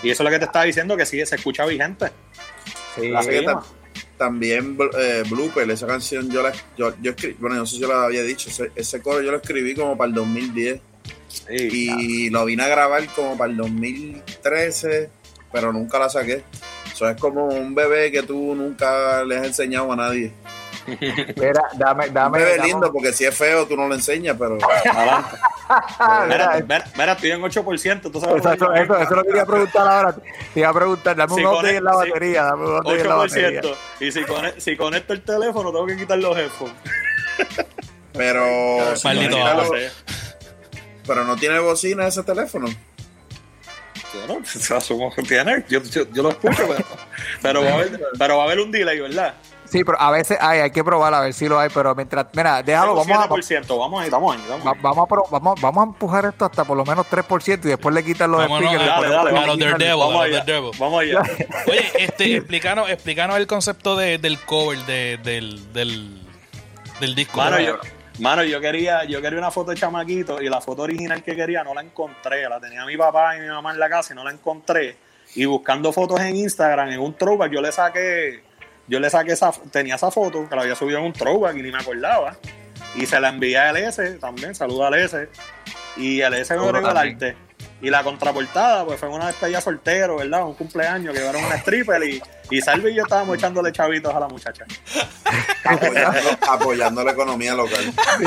[0.02, 2.08] Y eso es lo que te estaba diciendo, que sí, se escucha vigente.
[2.96, 3.64] Sí, Así que ta-
[4.18, 7.88] también eh, Blooper, esa canción yo la yo, yo escribí, bueno, no sé si yo
[7.88, 10.80] la había dicho, ese, ese coro yo lo escribí como para el 2010
[11.28, 15.10] Sí, y lo vine a grabar como para el 2013,
[15.52, 16.44] pero nunca la saqué.
[16.92, 20.34] Eso es como un bebé que tú nunca le has enseñado a nadie.
[21.00, 22.40] Espera, dame, Un dame.
[22.40, 24.58] bebé dame- lindo, porque si es feo tú no lo enseñas, pero
[24.96, 25.38] adelante.
[26.02, 28.38] Mira, mira, mira, mira, estoy en 8%, tú sabes.
[28.38, 30.16] Exacto, eso, eso lo quería preguntar ahora.
[30.54, 32.76] Te iba a preguntar, dame Si un update conect- en la si- batería, dame un
[32.78, 33.62] update en la batería.
[33.62, 33.76] 8%.
[34.02, 36.76] Y si, conect- si conecto el teléfono, tengo que quitar los headphones.
[38.14, 39.64] pero si Maldito no,
[41.08, 42.68] pero no tiene bocina ese teléfono.
[44.28, 45.64] Bueno, se asumo que tiene.
[45.70, 46.84] Yo, yo, yo lo escucho, pero,
[47.42, 49.36] pero, va a haber, pero va a haber un delay, ¿verdad?
[49.72, 52.26] Sí, pero a veces hay, hay que probar a ver si lo hay, pero mientras,
[52.34, 54.42] mira, déjalo, vamos a, 7%, vamos ahí, estamos ahí.
[54.42, 54.78] Estamos va- ahí.
[54.82, 58.30] vamos a, vamos, vamos empujar esto hasta por lo menos 3% y después le quitan
[58.32, 58.86] los Vámonos speakers.
[58.86, 61.20] Dale, dale, a los vamos, Daredevil, vamos allá.
[61.20, 61.68] Vamos.
[61.68, 66.22] Oye, este, explícanos, explícanos el concepto de- del cover de- del, del,
[67.00, 67.38] del disco.
[67.38, 67.78] Mano, yo,
[68.20, 71.64] mano, yo quería, yo quería una foto de chamaquito y la foto original que quería
[71.64, 72.48] no la encontré.
[72.50, 74.98] La tenía mi papá y mi mamá en la casa y no la encontré.
[75.36, 78.44] Y buscando fotos en Instagram, en un throwback, yo le saqué,
[78.88, 81.62] yo le saqué esa, tenía esa foto que la había subido en un throwback y
[81.64, 82.36] ni me acordaba.
[82.96, 85.28] Y se la envié a LS también, saluda a LS.
[85.98, 87.38] Y LS me Seguro agregó el arte.
[87.82, 90.46] Y la contraportada, pues fue una despedida soltero, ¿verdad?
[90.46, 94.20] Un cumpleaños que llevaron una stripper y, y Salvi y yo estábamos echándole chavitos a
[94.20, 94.66] la muchacha.
[95.64, 97.94] Apoyando, apoyando la economía local.
[98.18, 98.26] Sí,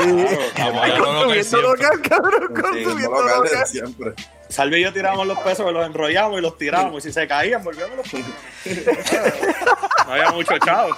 [1.61, 3.67] local de local.
[3.67, 4.13] siempre.
[4.49, 7.03] Salvi y yo tirábamos los pesos, los enrollamos y los tirábamos.
[7.05, 8.31] Y si se caían, volvíamos los pesos.
[10.07, 10.95] No había mucho chavo.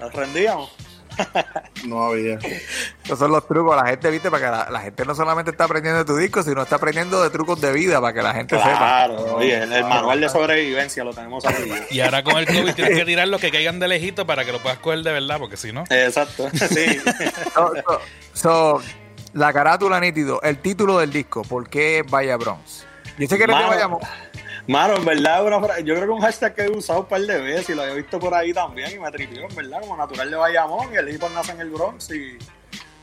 [0.00, 0.70] Nos rendíamos.
[1.84, 2.38] No había.
[3.04, 5.64] Esos son los trucos, la gente, viste, para que la, la gente no solamente está
[5.64, 8.56] aprendiendo de tu disco, sino está aprendiendo de trucos de vida para que la gente
[8.56, 8.76] sepa.
[8.76, 11.72] Claro, oye, el, el manual de sobrevivencia lo tenemos aquí.
[11.90, 14.52] Y ahora con el COVID tienes que tirar los que caigan de lejito para que
[14.52, 15.84] lo puedas coger de verdad, porque si no.
[15.90, 16.98] Exacto, sí.
[17.54, 18.00] So, so-
[18.32, 18.82] so,
[19.34, 22.86] la carátula nítido, el título del disco, ¿por qué Vaya Bronx?
[23.20, 24.00] Yo sé que eres de Mano, Bayamón.
[24.66, 27.40] Mano, en verdad, una yo creo que un hashtag que he usado un par de
[27.40, 30.30] veces y lo había visto por ahí también y me tripió, en verdad, como natural
[30.30, 32.38] de Bayamón y el hijo nace en el Bronx y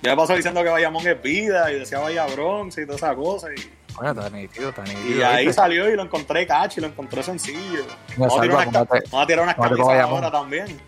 [0.01, 3.15] yo me paso diciendo que Bayamón es vida y decía Vaya Bronx y toda esa
[3.15, 3.55] cosa y,
[3.99, 5.17] Oye, está nítido, está nítido.
[5.19, 5.61] y ahí ¿viste?
[5.61, 7.83] salió y lo encontré cachi, lo encontré sencillo.
[8.15, 10.81] Me Vamos a tirar salva, unas, ca- póngate- vamos a tirar unas camisas ahora también.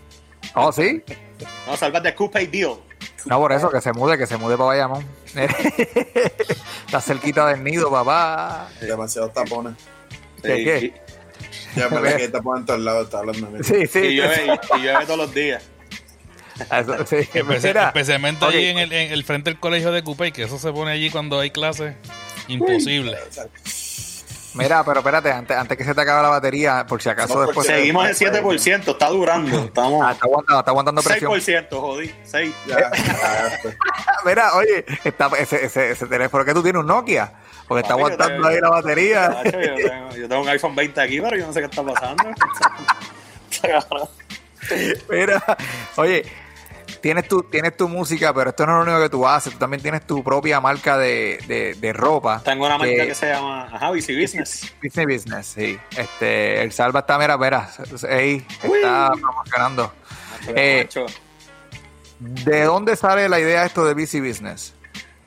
[0.56, 1.04] Oh, sí.
[1.68, 2.74] No, salvas de Coupe Deal.
[3.26, 5.06] No, por eso, que se mude, que se mude para Bayamón.
[6.86, 8.70] está cerquita del nido, papá.
[8.82, 9.74] Demasiados tapones.
[10.42, 10.94] ¿Qué, Sí, qué?
[11.76, 13.64] Ya me la que tapones en todos lados, está hablando.
[13.64, 14.00] Sí, sí.
[14.00, 15.64] Y llueve, y llueve todos los días.
[16.60, 17.18] Eso, sí.
[17.34, 18.52] Especialmente ok.
[18.52, 21.10] allí en el, en el frente del colegio de Coupé, que eso se pone allí
[21.10, 21.96] cuando hay clases.
[22.48, 23.18] Imposible.
[24.56, 27.42] Mira, pero espérate, antes, antes que se te acabe la batería, por si acaso No,
[27.46, 27.68] después...
[27.68, 29.60] Seguimos en 7%, está durando.
[29.66, 31.32] Estamos Ah, está aguantando, está aguantando presión.
[31.32, 32.16] 6%, jodí.
[32.24, 32.56] 6.
[32.68, 32.92] Ya,
[33.62, 33.78] pues.
[34.26, 37.32] Mira, oye, está, ese, ese, ese teléfono que tú tienes un Nokia,
[37.68, 39.44] porque está Papi, aguantando ahí la batería.
[39.44, 42.24] Yo tengo, yo tengo un iPhone 20 aquí, pero yo no sé qué está pasando.
[45.10, 45.44] Mira,
[45.96, 46.26] oye,
[47.02, 49.60] tienes tu, tienes tu música, pero esto no es lo único que tú haces, tú
[49.60, 52.42] también tienes tu propia marca de, de, de ropa.
[52.44, 54.74] Tengo una marca que- que se llama ajá, Busy Business.
[54.84, 55.80] Business Business, sí.
[55.98, 57.70] Este, el Salva está, mira, mira,
[58.10, 59.94] ahí está promocionando.
[60.56, 60.88] Eh.
[62.20, 64.74] ¿De dónde sale la idea esto de Busy Business?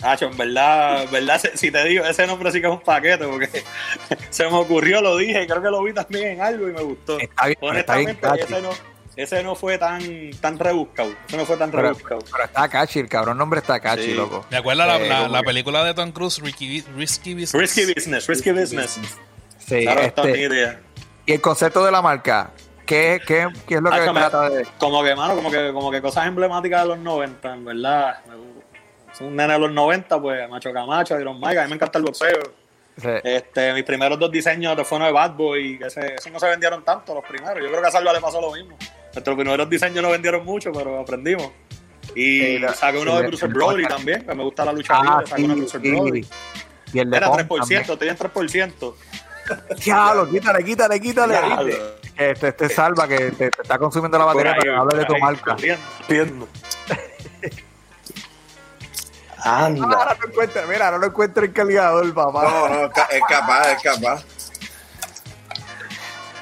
[0.00, 3.24] Nacho, en verdad, en verdad, si te digo, ese nombre sí que es un paquete,
[3.26, 3.48] porque
[4.30, 7.18] se me ocurrió, lo dije, creo que lo vi también en algo y me gustó.
[7.20, 8.70] Está bien, pero está bien Honestamente, ese no,
[9.16, 10.00] ese no fue tan,
[10.40, 11.12] tan rebuscado.
[11.28, 12.20] Ese no fue tan Pero, rebuscado.
[12.30, 14.14] pero está catchy, el cabrón nombre está catchy, Sí.
[14.14, 14.44] loco.
[14.50, 17.52] ¿Me acuerdas la, Eh, la, película de Tom Cruise, Risky, Risky Business?
[17.54, 19.00] Risky business, risky business.
[19.58, 20.80] Sí, Claro, este, idea.
[21.26, 22.50] y el concepto de la marca,
[22.86, 24.66] ¿qué, qué, qué es lo que me- trata de...?
[24.78, 28.18] Como que, mano, como que, como que cosas emblemáticas de los 90, en verdad.
[29.12, 31.98] Es un nene de los 90, pues, Macho Camacho, Iron Mike, a mí me encanta
[31.98, 32.42] el boxeo.
[33.00, 33.08] Sí.
[33.24, 36.46] Este, mis primeros dos diseños de fueron de Bad Boy, que ese, esos no se
[36.48, 37.62] vendieron tanto, los primeros.
[37.62, 38.76] Yo creo que a Salva le pasó lo mismo.
[39.14, 41.50] Nuestros primeros diseños no vendieron mucho, pero aprendimos.
[42.14, 45.02] Y Sí, la- saqué uno de la- Brody también, que me gusta la lucha Ah,
[45.20, 45.90] libre, saqué uno de Cruiser sí.
[45.90, 46.26] Brody.
[46.94, 48.94] Y el de Era Pong 3%, estoy en 3%.
[49.46, 49.80] también.
[49.84, 51.64] Diablo, quítale, quítale, quítale.
[51.64, 51.82] ¿viste?
[52.30, 55.14] Este, este salva que te, te está consumiendo la batería para que hable de tu
[55.14, 55.56] ahí, marca.
[56.06, 56.48] corriendo.
[59.44, 59.84] Anda.
[59.84, 62.42] Ahora no encuentra, mira, no lo encuentro el cargador, papá.
[62.44, 64.24] No, no, es capaz, es capaz.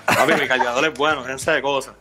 [0.04, 1.94] Papi, mi cargador es bueno, fíjense de cosas.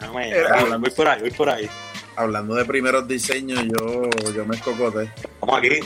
[0.00, 1.68] Déjame, Era- voy por ahí, voy por ahí.
[2.16, 5.10] Hablando de primeros diseños, yo, yo me escocoté.
[5.40, 5.68] Vamos aquí.
[5.70, 5.82] Bien.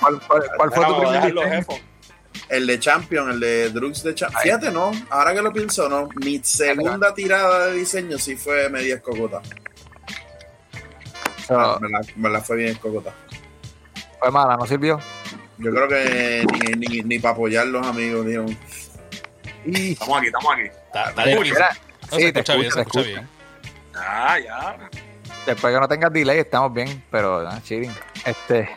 [0.00, 1.66] ¿Cuál, cuál, cuál fue tu primer diseño?
[2.48, 4.42] El de Champion, el de Drugs de Champion.
[4.42, 6.08] Fíjate, no, ahora que lo pienso, no.
[6.16, 9.40] Mi segunda tirada de diseño sí fue media escocota.
[11.46, 13.12] So, Me la, me la fue bien escocota.
[14.18, 15.00] fue mala, ¿no sirvió?
[15.58, 18.56] Yo creo que ni, ni, ni para apoyar los amigos, dijeron.
[19.64, 20.62] Estamos aquí, estamos aquí.
[20.62, 21.54] Está, difícil.
[22.10, 23.28] No, se sí, te escucha bien, se escucho, escucha te bien.
[23.94, 24.90] Ya, ya.
[25.46, 27.92] Después que no tengas delay, estamos bien, pero ah, chilling.
[28.24, 28.68] Este,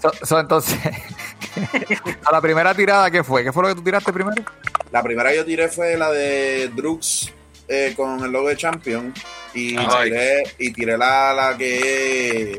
[0.00, 0.78] so- so, entonces,
[2.24, 3.42] a la primera tirada, ¿qué fue?
[3.42, 4.42] ¿Qué fue lo que tú tiraste primero?
[4.92, 7.32] La primera que yo tiré fue la de Drugs
[7.68, 9.12] eh, con el logo de Champion.
[9.54, 10.10] Y Ay.
[10.10, 12.58] tiré, y tiré la, la que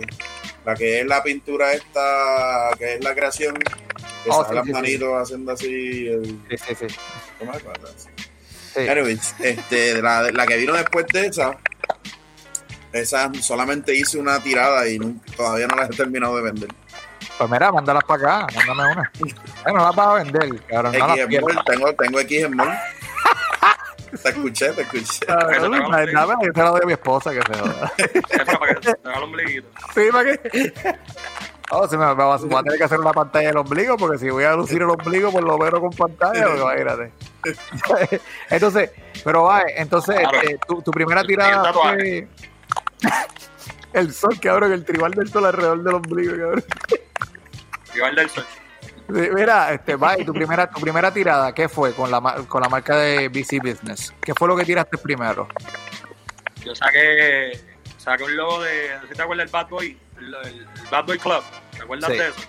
[0.66, 4.70] la que es la pintura esta, que es la creación, que Oh, sí, las sí,
[4.70, 4.74] sí.
[4.74, 6.96] manitos haciendo así el, Sí, sí, sí.
[7.38, 7.64] ¿cómo es?
[8.76, 8.88] Sí.
[8.90, 11.58] Anyways, este, la, la que vino después de esa,
[12.92, 15.00] esa solamente hice una tirada y
[15.38, 16.70] todavía no la he terminado de vender.
[17.38, 19.12] Pues mira, mándalas para acá, mándame una.
[19.64, 20.92] Bueno, no las vas a vender, cabrón.
[20.98, 21.56] No las X en pierdas.
[21.56, 22.78] mall, tengo, tengo X en mall.
[24.24, 25.26] Te escuché, te escuché.
[25.28, 27.92] Ah, Eso te doy a mi esposa que se joda.
[28.60, 29.68] Para que te haga el ombliguito.
[29.94, 30.96] Sí, ¿para qué?
[31.72, 34.20] Oh, sí, me, me va, voy a tener que hacer una pantalla del ombligo porque
[34.20, 37.12] si voy a lucir el ombligo por lo menos con pantalla, pues, imagínate.
[38.50, 38.92] Entonces,
[39.24, 40.38] pero va, entonces Claro.
[40.42, 42.28] este, tu, tu primera tirada fue
[43.94, 46.64] el sol, cabrón, el tribal del sol alrededor del ombligo, cabrón.
[47.96, 48.46] Igual del sol.
[49.08, 52.70] Mira, este, va, tu primera, tu primera tirada, ¿qué fue con la, ma- con la
[52.70, 54.14] marca de BC Business?
[54.22, 55.48] ¿Qué fue lo que tiraste primero?
[56.64, 57.52] Yo saqué,
[57.98, 61.18] saqué un logo de, no sé si te acuerdas del Bad Boy, el Bad Boy
[61.20, 62.18] Club, ¿te acuerdas Sí.
[62.18, 62.40] de eso?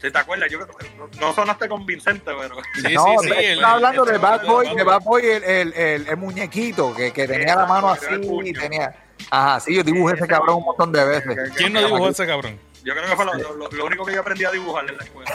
[0.00, 3.28] Si te acuerdas, yo creo que no, no sonaste convincente, pero Sí, no, sí, sí.
[3.30, 6.16] estaba el- hablando el- de Bad Boy, el- de Bad Boy, el, el, el, el
[6.18, 8.04] muñequito que, que tenía la mano así
[8.44, 8.94] y tenía.
[9.30, 11.52] Ajá, sí, yo dibujé ese cabrón un montón de veces.
[11.56, 12.58] ¿Quién no dibujó ese cabrón?
[12.84, 15.02] yo creo que fue lo, lo- lo único que yo aprendí a dibujar en la
[15.04, 15.32] escuela.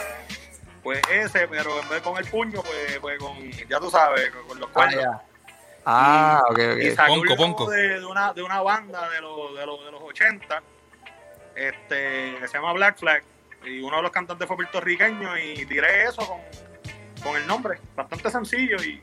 [0.83, 4.29] Pues ese, pero en vez de con el puño, pues, pues con, ya tú sabes,
[4.31, 5.03] con, con los Ah, cuernos.
[5.03, 5.21] ya.
[5.85, 7.69] Ah, ok, y sacó Ponco, ponco.
[7.71, 10.61] De, de una, de una banda de los, de, los, de los 80
[11.55, 13.23] este, que se llama Black Flag
[13.65, 16.39] y uno de los cantantes fue puertorriqueño y tiré eso con,
[17.23, 19.01] con el nombre bastante sencillo y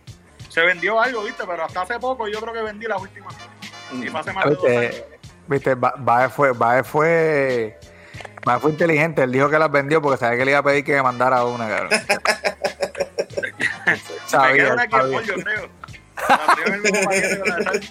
[0.48, 3.34] se vendió algo, viste, pero hasta hace poco yo creo que vendí las últimas
[3.92, 7.78] y fue hace más de dos años Viste, viste, Ba- Bae fue, Bae fue,
[8.44, 9.22] Bae fue inteligente.
[9.22, 11.44] Él dijo que las vendió porque sabía que le iba a pedir que me mandara
[11.44, 11.90] una, cabrón.
[13.86, 15.20] me sabía, queda una aquí sabía.
[15.22, 15.77] Yo creo
[16.82, 17.88] De.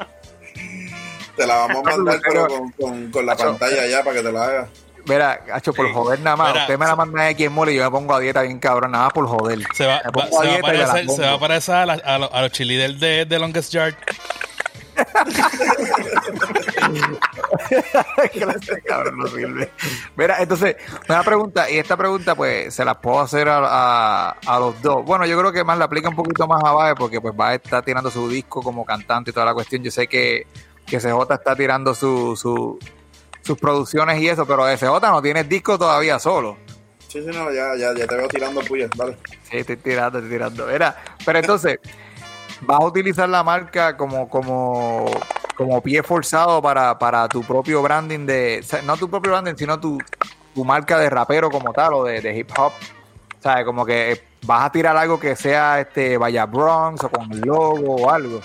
[1.36, 4.32] Te la vamos a mandar, Pero- con, con, con la pantalla ya para que te
[4.32, 4.70] la hagas.
[5.06, 5.94] Mira, hacho, por Sí.
[5.94, 6.50] joder nada más.
[6.52, 8.60] Mira, Usted me la manda aquí en mole y yo me pongo a dieta bien
[8.60, 9.60] cabrón, nada más por joder.
[9.74, 11.76] Se va, Me va- pongo a se va a dieta parecer, se va a parecer
[11.76, 13.96] a, la- a los, a los cheerleaders de, de Longest Yard.
[18.34, 19.72] Ese cabrón no sirve.
[20.16, 20.76] Mira, entonces,
[21.08, 25.04] una pregunta, y esta pregunta pues se la puedo hacer a, a- a los dos.
[25.06, 27.56] Bueno, yo creo que más la aplica un poquito más a Bae porque pues Bae
[27.56, 29.84] está tirando su disco como cantante y toda la cuestión.
[29.84, 30.48] Yo sé que,
[30.86, 32.80] que CJ está tirando su, su-
[33.42, 36.58] sus producciones y eso, pero CJ no tiene disco todavía solo.
[37.08, 39.18] Sí, sí, no, ya, ya, ya te veo tirando puyas, dale.
[39.50, 40.68] Sí, estoy tirando, estoy tirando.
[40.68, 41.80] Mira, pero entonces,
[42.62, 45.06] vas a utilizar la marca como, como,
[45.58, 48.60] como pie forzado para, para tu propio branding de.
[48.64, 49.98] o sea, no tu propio branding, sino tu,
[50.54, 52.72] tu marca de rapero como tal o de, de hip hop.
[53.38, 57.32] O sea, como que vas a tirar algo que sea este Vaya Bronx o con
[57.32, 58.40] el logo o algo.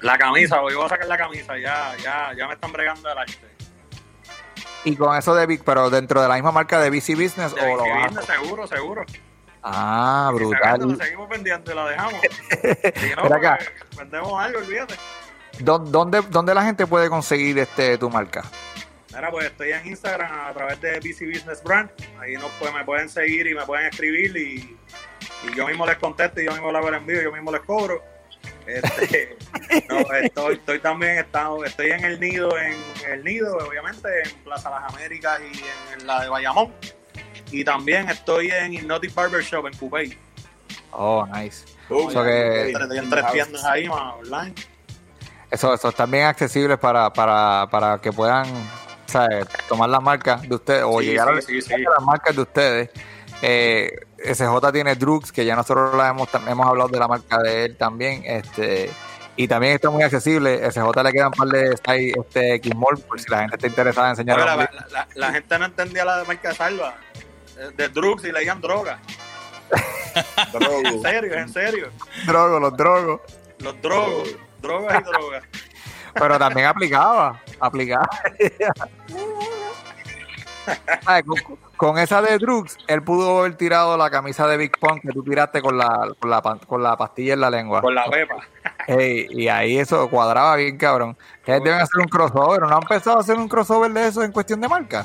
[0.00, 3.38] La camisa, voy a sacar la camisa, ya, ya, ya me están bregando el arte.
[4.84, 7.60] Y con eso de Big, pero dentro de la misma marca de BC Business De
[7.60, 9.04] o lo vas a- Business, seguro, seguro.
[9.62, 11.06] Ah, sacando, brutal.
[11.06, 12.20] seguimos pendiente y la dejamos.
[12.96, 13.58] Si no, acá.
[13.58, 14.94] pues, vendemos algo, olvídate.
[15.60, 18.42] ¿Dó- ¿Dónde, ¿Dónde la gente puede conseguir este tu marca?
[19.14, 21.90] Mira, pues estoy en Instagram a través de BC Business Brand.
[22.18, 24.76] Ahí nos, pues, me pueden seguir y me pueden escribir y,
[25.46, 28.02] y yo mismo les contesto y yo mismo les envío, yo mismo les cobro.
[28.66, 29.36] Este,
[29.88, 32.74] no, estoy, estoy también estado, estoy en el nido, en
[33.10, 35.62] el nido, obviamente, en Plaza Las Américas y
[36.00, 36.72] en, la de Bayamón.
[37.52, 40.18] Y también estoy en Hypnotic Barbershop en Coupey.
[40.90, 41.64] Oh, nice.
[41.88, 44.54] Uh, So que- Estoy en tres tiendas ahí, más online.
[45.50, 48.46] Eso, eso están bien accesibles para, para, para que puedan
[49.06, 49.46] ¿sabes?
[49.68, 52.42] tomar las marcas de ustedes o Sí, llegar sí, a, sí, a las marcas de
[52.42, 52.90] ustedes.
[53.42, 53.90] Eh,
[54.24, 57.76] SJ tiene Drugs, que ya nosotros la hemos, hemos hablado de la marca de él
[57.76, 58.22] también.
[58.24, 58.90] este
[59.36, 60.64] Y también está muy accesible.
[60.70, 64.06] SJ le quedan un par de site, este, Xmall, por si la gente está interesada
[64.06, 64.38] en enseñar.
[64.38, 66.94] La, la- la- la gente no entendía la marca de salva.
[67.62, 68.98] Eh, De drugs y leían droga.
[70.14, 71.02] En drogo.
[71.02, 71.88] serio, en serio.
[72.26, 73.20] drogos, los drogos.
[73.60, 74.36] Los drogos.
[74.60, 75.44] Drogas y drogas.
[76.12, 78.06] Pero también aplicaba, aplicaba.
[81.06, 81.36] Ay, con,
[81.76, 85.24] con esa de Drugs, él pudo haber tirado la camisa de Big Pong que tú
[85.24, 87.80] tiraste con la, con la, pan- con la pastilla en la lengua.
[87.80, 88.36] Con la pepa.
[88.86, 91.16] Y ahí eso cuadraba bien, cabrón.
[91.40, 92.60] Ustedes deben hacer un crossover.
[92.60, 95.04] ¿No han empezado a hacer un crossover de eso en cuestión de marca?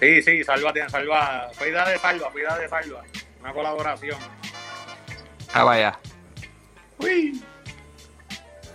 [0.00, 1.48] Sí, sí, salva tiene salva.
[1.54, 3.02] Fue idea de salva, fue idea de salva.
[3.40, 4.18] Una colaboración.
[5.52, 5.98] Ah, vaya.
[6.98, 7.42] Uy.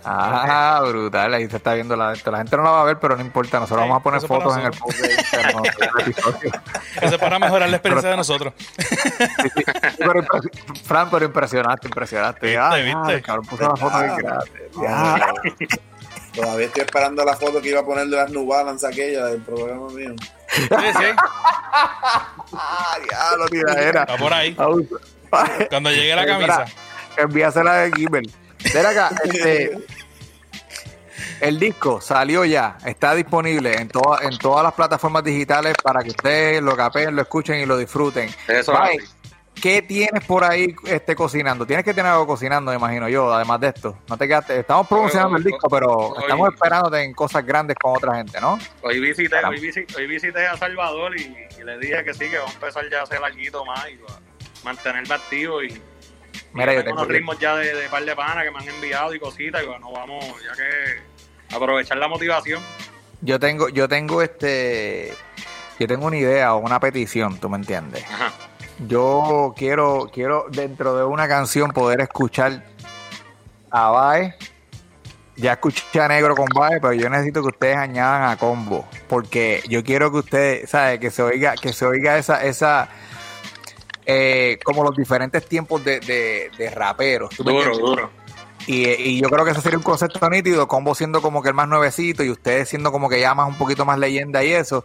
[0.06, 1.32] Ah, brutal.
[1.32, 2.30] Ahí se está viendo la, esto.
[2.30, 3.58] la gente no la va a ver, pero no importa.
[3.58, 5.62] Nosotros Sí, vamos a poner fotos en el post de Instagram.
[7.00, 8.52] Eso es para mejorar la experiencia de nosotros.
[9.94, 10.22] Sí, pero
[10.84, 12.46] Fran, pero impresionaste, impresionaste.
[12.46, 13.14] Viste, Ah, viste.
[13.14, 14.70] el cabrón puso la foto bien grande.
[14.82, 15.32] Ya.
[16.34, 19.40] Todavía estoy esperando la foto que iba a poner de las New Balance aquella del
[19.42, 20.14] programa mío.
[20.54, 21.06] Sí, sí,
[22.56, 24.00] Ah, diablo, tiradera.
[24.02, 24.54] está por ahí.
[25.68, 26.64] Cuando llegue la camisa.
[27.16, 28.30] Envíasela de Gimel.
[28.72, 29.76] Ven acá, este,
[31.40, 36.10] el disco salió ya, está disponible en, toda- en todas las plataformas digitales para que
[36.10, 38.34] ustedes lo capeen, lo escuchen y lo disfruten.
[38.48, 39.00] Eso Bye.
[39.60, 41.64] ¿Qué tienes por ahí este, cocinando?
[41.66, 43.98] Tienes que tener algo cocinando, me imagino yo, además de esto.
[44.08, 47.96] No te quedaste, estamos promocionando el disco, pero Hoy- estamos esperándote en cosas grandes con
[47.96, 48.58] otra gente, ¿no?
[48.82, 52.36] Hoy visité, hoy visité, hoy visité a Salvador y, y le dije que sí, que
[52.38, 53.98] va a empezar ya a hacer algo más y
[54.64, 55.80] mantenerme activo y
[56.52, 58.68] Mira, y yo tengo unos ritmos ya de, de par de panas que me han
[58.68, 62.62] enviado y cositas y bueno, vamos, ya que aprovechar la motivación.
[63.22, 65.12] yo tengo, yo tengo este,
[65.78, 68.04] yo tengo una idea o una petición, ¿tú me entiendes?
[68.04, 68.32] Ajá.
[68.86, 72.64] Yo quiero, quiero dentro de una canción poder escuchar
[73.70, 74.34] a Bae.
[75.36, 78.86] Ya escuché a Negro con Bae, pero yo necesito que ustedes añadan a Combo.
[79.08, 81.00] Porque yo quiero que ustedes, ¿sabes?
[81.00, 82.88] Que se oiga, que se oiga esa, esa,
[84.06, 87.30] eh, como los diferentes tiempos de, de, de raperos.
[87.30, 88.10] ¿tú me Duro, duro.
[88.66, 91.54] Y, y yo creo que ese sería un concepto nítido, Combo siendo como que el
[91.54, 94.84] más nuevecito y ustedes siendo como que ya más un poquito más leyenda y eso.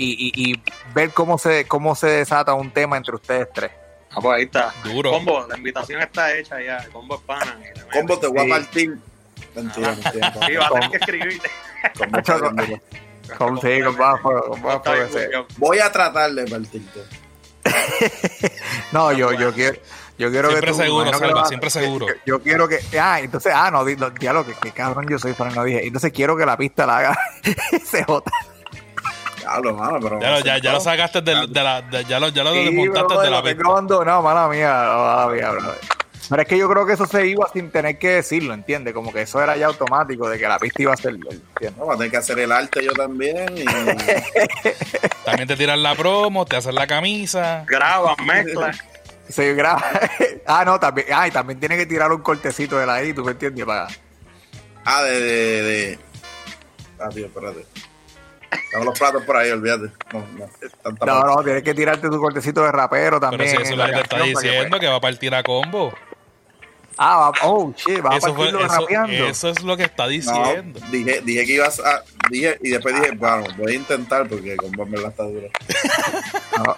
[0.00, 0.62] Y, y, y
[0.94, 3.72] ver cómo se, cómo se desata un tema entre ustedes tres.
[4.12, 4.72] Ah, pues ahí está.
[4.84, 5.10] Duro.
[5.10, 6.86] Combo, la invitación está hecha ya.
[6.92, 7.58] Combo es pana.
[7.92, 8.96] Combo te voy a partir.
[9.54, 10.34] Mentira, mentira.
[10.46, 11.50] Sí, va a tener que escribirte.
[15.58, 17.00] Voy a tratar de partirte.
[18.92, 19.76] No, yo, yo quiero,
[20.16, 22.06] yo quiero Siempre que tú, seguro, Salva, siempre seguro.
[22.06, 25.18] Yo, yo quiero que, ah, entonces, ah, no, di- no, diablo, que, que cabrón yo
[25.18, 25.86] soy, pero no dije.
[25.86, 28.22] Entonces quiero que la pista la haga CJ.
[29.38, 30.20] Diablo, mano, pero.
[30.20, 31.82] Ya lo, ya, ya lo sacaste del- de, la.
[31.82, 33.62] de- ya lo, ya lo Sí, desmontaste bro, de la pista.
[33.66, 35.74] abandonado, mala mía, mala mía, bro.
[36.30, 38.92] Pero es que yo creo que eso se iba sin tener que decirlo, ¿entiendes?
[38.92, 41.74] Como que eso era ya automático, de que la pista iba a ser, ¿entiendes?
[41.78, 43.56] No, voy a tener que hacer el arte yo también.
[43.56, 43.64] Y...
[45.24, 47.64] También te tiran la promo, te hacen la camisa.
[47.66, 48.72] Graba, mezcla.
[49.28, 49.82] Se graba.
[50.46, 53.24] ah, no, también, ah, y también tiene que tirar un cortecito de la ahí, ¿tú
[53.24, 53.64] me entiendes?
[53.64, 53.88] Para...
[54.84, 55.20] Ah, de.
[55.20, 55.98] de, de...
[57.00, 57.64] Ah, tío, espérate.
[58.70, 59.90] Tengo los platos por ahí, olvídate.
[60.12, 61.42] No, no.
[61.42, 63.50] tienes que tirarte tu cortecito de rapero también.
[63.50, 65.00] Pero si eso en es lo la que te está que, diciendo, que va a
[65.00, 65.92] partir a combo.
[67.00, 69.26] Ah, va, oh, shit, vas a Eso, fue, partirlo eso, rapeando.
[69.28, 70.80] eso es lo que está No, diciendo.
[70.90, 72.02] dije, dije que ibas a.
[72.28, 75.46] Dije, y después dije, bueno, voy a intentar porque vos me la está dura.
[76.58, 76.74] No.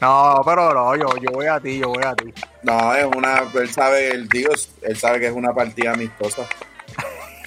[0.00, 2.34] no, pero no, yo, yo voy a ti, yo voy a ti.
[2.64, 3.44] No, es una.
[3.54, 4.48] Él sabe, el tío,
[4.82, 6.44] él sabe que es una partida amistosa.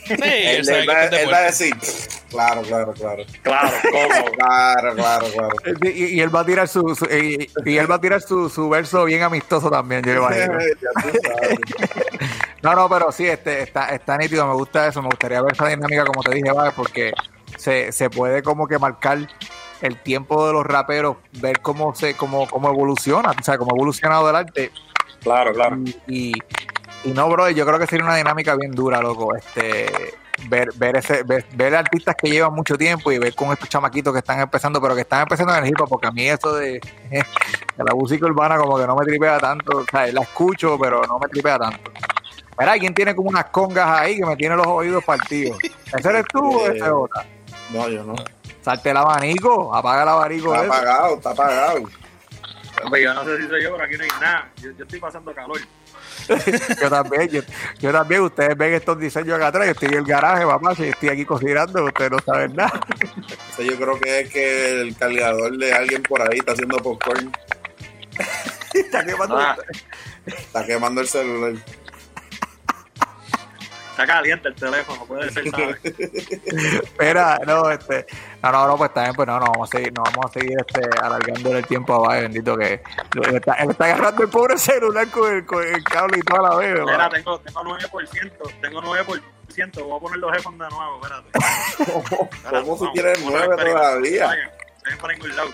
[0.15, 3.23] Sí, él, va, él a decir, "Pff, claro, claro, claro.
[3.41, 4.31] Claro, Combo.
[4.37, 5.55] Claro, claro, claro.
[5.83, 8.49] Y, y él va a tirar su, su- y, y él va a tirar su,
[8.49, 10.57] su verso bien amistoso también, yo imagino.
[12.61, 15.67] No, no, pero sí, este, está, está nítido, me gusta eso, me gustaría ver esa
[15.67, 16.71] dinámica como te dije, ¿vale?
[16.75, 17.13] porque
[17.57, 19.19] se, se puede como que marcar
[19.81, 23.75] el tiempo de los raperos, ver cómo se, cómo, cómo evoluciona, o sea, cómo ha
[23.75, 24.71] evolucionado el arte.
[25.21, 25.77] Claro, claro.
[26.07, 26.33] Y, y
[27.13, 29.35] no, bro, yo creo que sería una dinámica bien dura, loco.
[29.35, 30.15] Este,
[30.49, 34.13] ver, ver ese, ver, ver artistas que llevan mucho tiempo y ver con estos chamaquitos
[34.13, 36.55] que están empezando, pero que están empezando en el hip hop, porque a mí eso
[36.55, 36.79] de,
[37.09, 41.03] de la música urbana como que no me tripea tanto, o sea, la escucho, pero
[41.03, 41.91] no me tripea tanto.
[42.57, 45.57] Mira, alguien tiene como unas congas ahí que me tiene los oídos partidos.
[45.93, 47.25] ¿Ese eres tú o ese es otra?
[47.71, 48.15] No, yo no.
[48.61, 50.55] Salte el abanico, apaga el abanico.
[50.55, 50.73] Está ese.
[50.73, 51.83] apagado, está apagado.
[52.83, 54.51] Hombre, yo no sé si soy yo, pero aquí no hay nada.
[54.61, 55.59] Yo, yo estoy pasando calor.
[56.81, 57.41] Yo también, yo,
[57.79, 60.85] yo también, ustedes ven estos diseños acá atrás, yo estoy en el garaje, papá, si
[60.85, 62.79] estoy aquí cocinando, ustedes no saben nada.
[63.59, 67.31] Yo creo que es que el cargador de alguien por ahí está haciendo popcorn.
[68.73, 69.55] Está quemando- Ah.
[70.25, 71.53] Está quemando el celular.
[73.95, 75.77] Está caliente el teléfono, puede ser, ¿sabes?
[76.83, 78.05] Espera, no, este,
[78.43, 80.57] no, no, no, pues también, pues no, no, vamos a seguir, no vamos a seguir
[80.59, 84.57] este, alargando el tiempo a Valle, bendito que él está, él está agarrando el pobre
[84.57, 87.09] celular con el, con el cable y toda la vez, ¿verdad?
[87.09, 92.49] tengo, tengo 9%, tengo 9%, voy a poner los headphones de nuevo, espérate.
[92.65, 94.29] ¿Cómo tú tienes nueve todavía?
[94.75, 95.51] Estoy por ningún lado.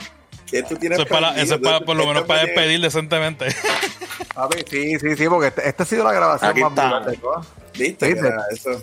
[0.52, 1.44] ¿Qué tú tienes Eso es para, prendido?
[1.46, 3.48] eso es para por lo menos para despedir decentemente.
[4.36, 6.90] Papi, sí, sí, sí, porque este- esta ha sido la grabación Aquí más está.
[8.30, 8.82] Mira, eso.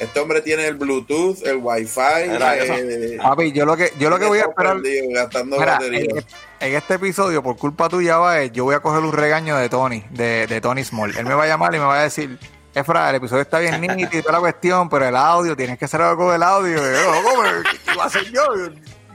[0.00, 2.00] Este hombre tiene el Bluetooth, el Wi-Fi.
[2.74, 4.76] Eh, Papi, yo lo que, yo lo que voy a esperar,
[5.60, 6.24] Mira, en,
[6.60, 10.04] en este episodio, por culpa tuya, va, yo voy a coger un regaño de Tony,
[10.10, 11.16] de, de Tony Small.
[11.16, 12.36] Él me va a llamar y me va a decir,
[12.74, 15.84] Efra, el episodio está bien nítido y toda la cuestión, pero el audio, tienes que
[15.84, 16.76] hacer algo con el audio.
[16.76, 17.42] Y yo, "¿Cómo?
[17.62, 18.42] ¿Qué iba a hacer yo?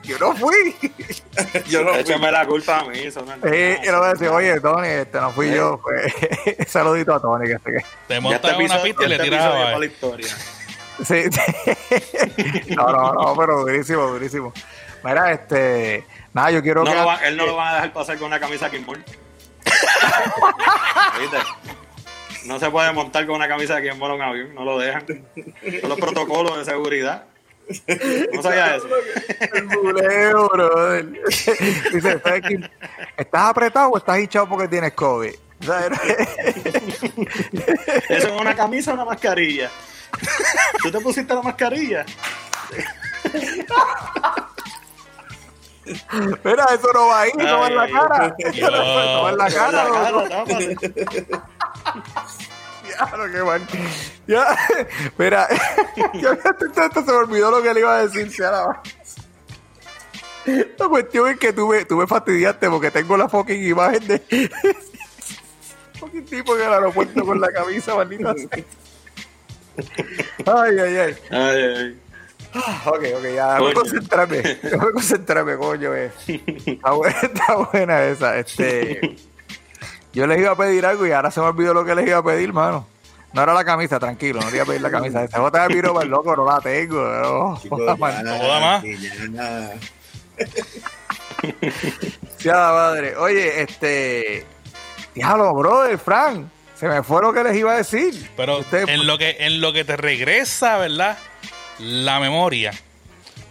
[0.09, 0.75] Yo no fui.
[1.67, 1.99] Yo no fui.
[2.01, 3.83] Échame la culpa a mí, eso no es Eh, nada.
[3.83, 5.79] y le voy a decir, oye, Tony, este no fui yo.
[5.81, 6.13] Pues,
[6.67, 7.85] saludito a Tony, que este que...
[8.07, 10.27] Te montas en una pista y le este tiras episodio es a para la historia.
[11.05, 12.75] Sí, sí.
[12.75, 14.53] No, no, no, pero durísimo, durísimo.
[15.03, 16.05] Mira, este...
[16.33, 16.97] Nada, yo quiero No que...
[16.97, 19.03] lo va- él no lo van a dejar pasar con una camisa Kimball.
[21.19, 21.37] ¿Viste?
[22.45, 25.05] No se puede montar con una camisa de Kimball en un avión, no lo dejan.
[25.07, 27.25] Son los protocolos de seguridad.
[28.33, 28.87] No sabía eso.
[29.53, 31.07] El buleo, brother.
[31.93, 32.69] Dice, ¿sabes qué?
[33.17, 35.33] ¿estás apretado o estás hinchado porque tienes COVID?
[38.09, 39.69] Eso es una camisa o una mascarilla.
[40.81, 42.05] ¿Tú te pusiste la mascarilla?
[46.43, 48.35] Mira, eso no va ahí, no va en la cara.
[48.61, 49.83] no va en la cara,
[52.99, 53.05] La.
[53.07, 53.61] Diablo, qué mal.
[54.27, 54.57] Ya,
[55.17, 55.47] mira,
[56.13, 56.35] yo
[57.05, 58.31] se me olvidó lo que le iba a decir.
[58.31, 58.81] se ahora-
[60.77, 64.19] La cuestión es que tú me, tú me fastidiaste porque tengo la fucking imagen de
[65.99, 68.49] fucking tipo en el aeropuerto con la camisa, maldita sea.
[70.45, 71.15] Ay, ay, ay.
[71.29, 71.99] Ay, ay.
[72.85, 74.41] Ok, ok, ya, voy a concentrarme.
[74.63, 75.93] Voy a concentrarme, coño.
[75.95, 76.11] eh.
[76.27, 78.37] Está, buena, está buena esa.
[78.39, 79.15] Este,
[80.19, 82.17] yo les iba a pedir algo y ahora se me olvidó lo que les iba
[82.17, 82.85] a pedir, mano.
[83.33, 85.23] No era la camisa, tranquilo, no le iba a pedir la camisa.
[85.23, 87.01] Esta bota de piro, loco, no la tengo.
[87.03, 88.23] No, Chicos, joda, ya, man.
[88.25, 88.83] No joda más.
[89.33, 89.71] ya.
[92.43, 93.15] Ya, madre.
[93.17, 94.45] Oye, este.
[95.13, 96.47] Diablo, brother, Frank.
[96.75, 98.29] Se me fue lo que les iba a decir.
[98.37, 101.17] Pero Ustedes- en lo que en lo que te regresa, ¿verdad?
[101.79, 102.71] La memoria.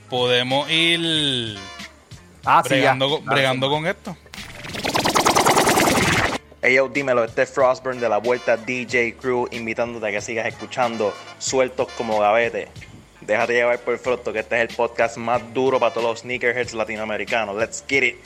[0.09, 1.59] Podemos ir
[2.47, 2.77] Ah, sí, ya.
[2.77, 4.17] bregando, con, Ah, bregando con esto.
[6.75, 11.15] Yo, dímelo, este es Frostburn de la Vuelta DJ Crew, invitándote a que sigas escuchando
[11.39, 12.69] Sueltos como Gavete.
[13.23, 16.75] Déjate llevar por Frosto, que este es el podcast más duro para todos los sneakerheads
[16.75, 17.57] latinoamericanos.
[17.57, 18.17] Let's get it.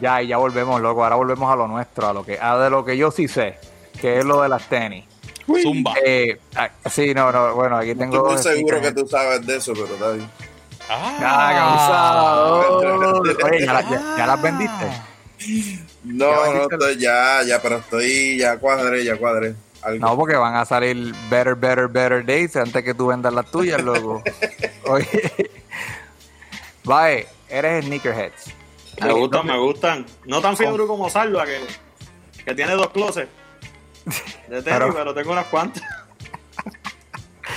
[0.00, 1.04] Ya, y ya volvemos, loco.
[1.04, 3.58] Ahora volvemos a lo nuestro, a lo que, a de lo que yo sí sé,
[4.00, 5.04] que es lo de las tenis.
[5.62, 5.94] Zumba.
[6.04, 8.24] Eh, ah, sí, no, no, bueno, aquí Estoy tengo.
[8.24, 10.28] muy seguro que tú sabes de eso, pero está bien.
[10.88, 12.60] Ah.
[13.44, 14.86] Oye, ¿ya, la- ya- ya las vendiste?
[15.38, 19.54] ¿Ya No, no, estoy ya, ya, pero estoy, ya cuadré, ya cuadré.
[19.82, 20.06] Algo.
[20.06, 23.82] No, porque van a salir better, better, better days antes que tú vendas las tuyas,
[23.82, 24.22] loco.
[24.88, 25.50] Oye,
[26.84, 28.52] Vae, eres sneakerheads.
[29.02, 30.06] Me gustan, me gustan.
[30.24, 31.60] No tan fiebre como Salva, que,
[32.44, 33.28] que tiene dos closets
[34.48, 35.82] de tenis, Pero- pero, tengo unas cuantas.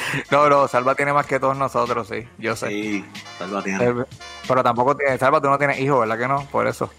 [0.32, 2.68] No, no, Salva tiene más que todos nosotros, sí, yo sé.
[2.68, 3.06] Sí,
[3.38, 4.06] Salva tiene.
[4.48, 6.46] Pero tampoco tiene, Salva, tú no tienes hijos, ¿verdad que no?
[6.52, 6.90] Por eso.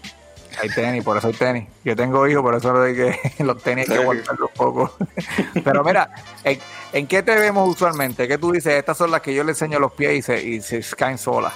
[0.61, 1.67] Hay tenis, por eso hay tenis.
[1.85, 4.01] Yo tengo hijos, por eso que los tenis hay que Sí.
[4.01, 4.95] aguantarlos poco.
[5.63, 6.09] Pero mira,
[6.43, 6.59] ¿en,
[6.91, 8.27] en qué te vemos usualmente?
[8.27, 8.73] ¿Qué tú dices?
[8.73, 11.53] Estas son las que yo le enseño los pies y se, y se caen solas.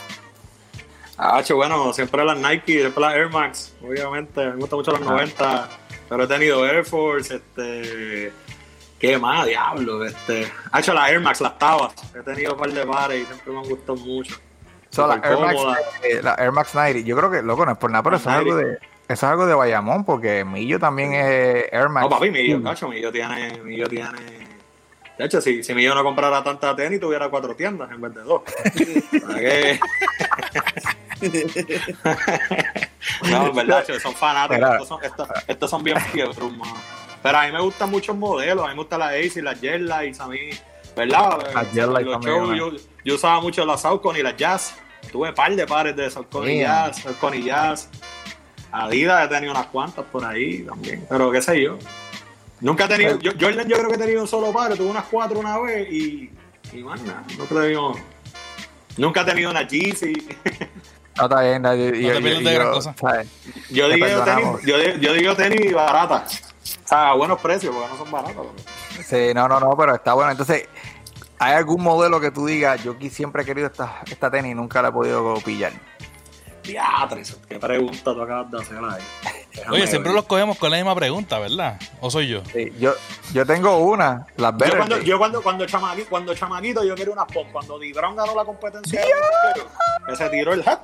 [1.17, 4.45] Ah, bueno, siempre las Nike, después las Air Max, obviamente.
[4.47, 5.69] Me gustan mucho las 90.
[6.09, 8.31] Pero he tenido Air Force, este.
[9.05, 10.05] ¿Qué más, diablo?
[10.05, 10.51] Este.
[10.71, 11.93] Ha hecho las Air Max, las tabas.
[12.15, 14.35] He tenido un par de pares y siempre me han gustado mucho.
[14.89, 15.59] So, la, Súper Air Max,
[16.03, 18.29] eh, la Air Max 90, yo creo que, loco, no es por nada, pero eso
[18.29, 18.49] es, 90.
[18.49, 18.79] algo de, eso
[19.09, 22.03] es algo de Bayamón, porque Millo también es Air Max.
[22.03, 23.59] No, papi, Millo, cacho, Millo tiene.
[23.61, 24.45] Millo tiene.
[25.17, 28.21] De hecho, si, si Millo no comprara tanta tenis, tuviera cuatro tiendas en vez de
[28.21, 28.41] dos.
[29.21, 29.79] ¿Para qué?
[33.29, 34.71] no, en verdad, son fanáticos.
[34.71, 36.75] Estos son, estos, estos son bien fiebres, mano.
[37.25, 38.63] Pero a mí me gustan muchos modelos.
[38.63, 40.19] A mí me gusta la Ace y las Lights.
[40.19, 40.37] A mí,
[40.95, 41.39] ¿verdad?
[41.55, 44.75] Las Jet Lights también, shows, yo, yo usaba mucho las Saucon y las Jazz.
[45.11, 46.59] Tuve un par de pares de Saucon y.
[46.59, 46.97] Jazz.
[47.01, 47.89] Saucon y Jazz.
[48.71, 51.03] Adidas he tenido unas cuantas por ahí también.
[51.09, 51.79] Pero qué sé yo.
[52.61, 53.17] Nunca he tenido.
[53.17, 54.75] Yo, Jordan, yo creo que he tenido un solo par.
[54.75, 56.29] Tuve unas cuatro una vez y.
[56.73, 57.23] Y más nada.
[57.39, 57.95] No creo.
[58.97, 60.13] Nunca he tenido una Yeezy.
[61.17, 62.81] No, está bien, no, yo, yo- te yo- gran yo-.
[63.69, 66.54] Yo digo tenis, yo, di- yo digo tenis baratas.
[66.85, 68.35] O sea, a buenos precios, porque no son baratas.
[68.35, 68.53] loco.
[69.03, 70.31] Sí, no, no, no, pero está bueno.
[70.31, 70.69] Entonces,
[71.39, 74.55] ¿hay algún modelo que tú digas, yo aquí siempre he querido esta, esta tenis y
[74.55, 75.73] nunca la he podido pillar?
[76.63, 79.03] Diatres, qué pregunta tú acabas de hacer ahí.
[79.53, 80.15] Déjame Oye, siempre ver.
[80.15, 81.79] los cogemos con la misma pregunta, ¿verdad?
[82.01, 82.41] ¿O soy yo?
[82.51, 82.93] Sí, yo,
[83.33, 84.75] yo tengo una, las Yo verdes.
[84.77, 87.45] cuando, yo cuando, cuando, chamaqui- cuando chamaquito yo quería unas pop.
[87.51, 88.99] Cuando Di Brown ganó la competencia,
[90.07, 90.79] que se tiró el hat.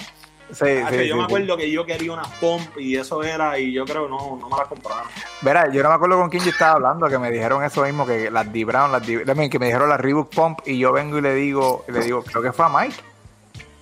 [0.53, 1.33] Sí, Ah, sí, que yo sí, me sí.
[1.33, 4.57] acuerdo que yo quería unas pomp y eso era, y yo creo no, no me
[4.57, 5.03] las compraron.
[5.41, 8.05] Verá, yo no me acuerdo con quién yo estaba hablando, que me dijeron eso mismo,
[8.05, 11.17] que las D Brown, las D- que me dijeron las Reebok Pump, y yo vengo
[11.17, 12.95] y le digo, le digo, creo que fue a Mike,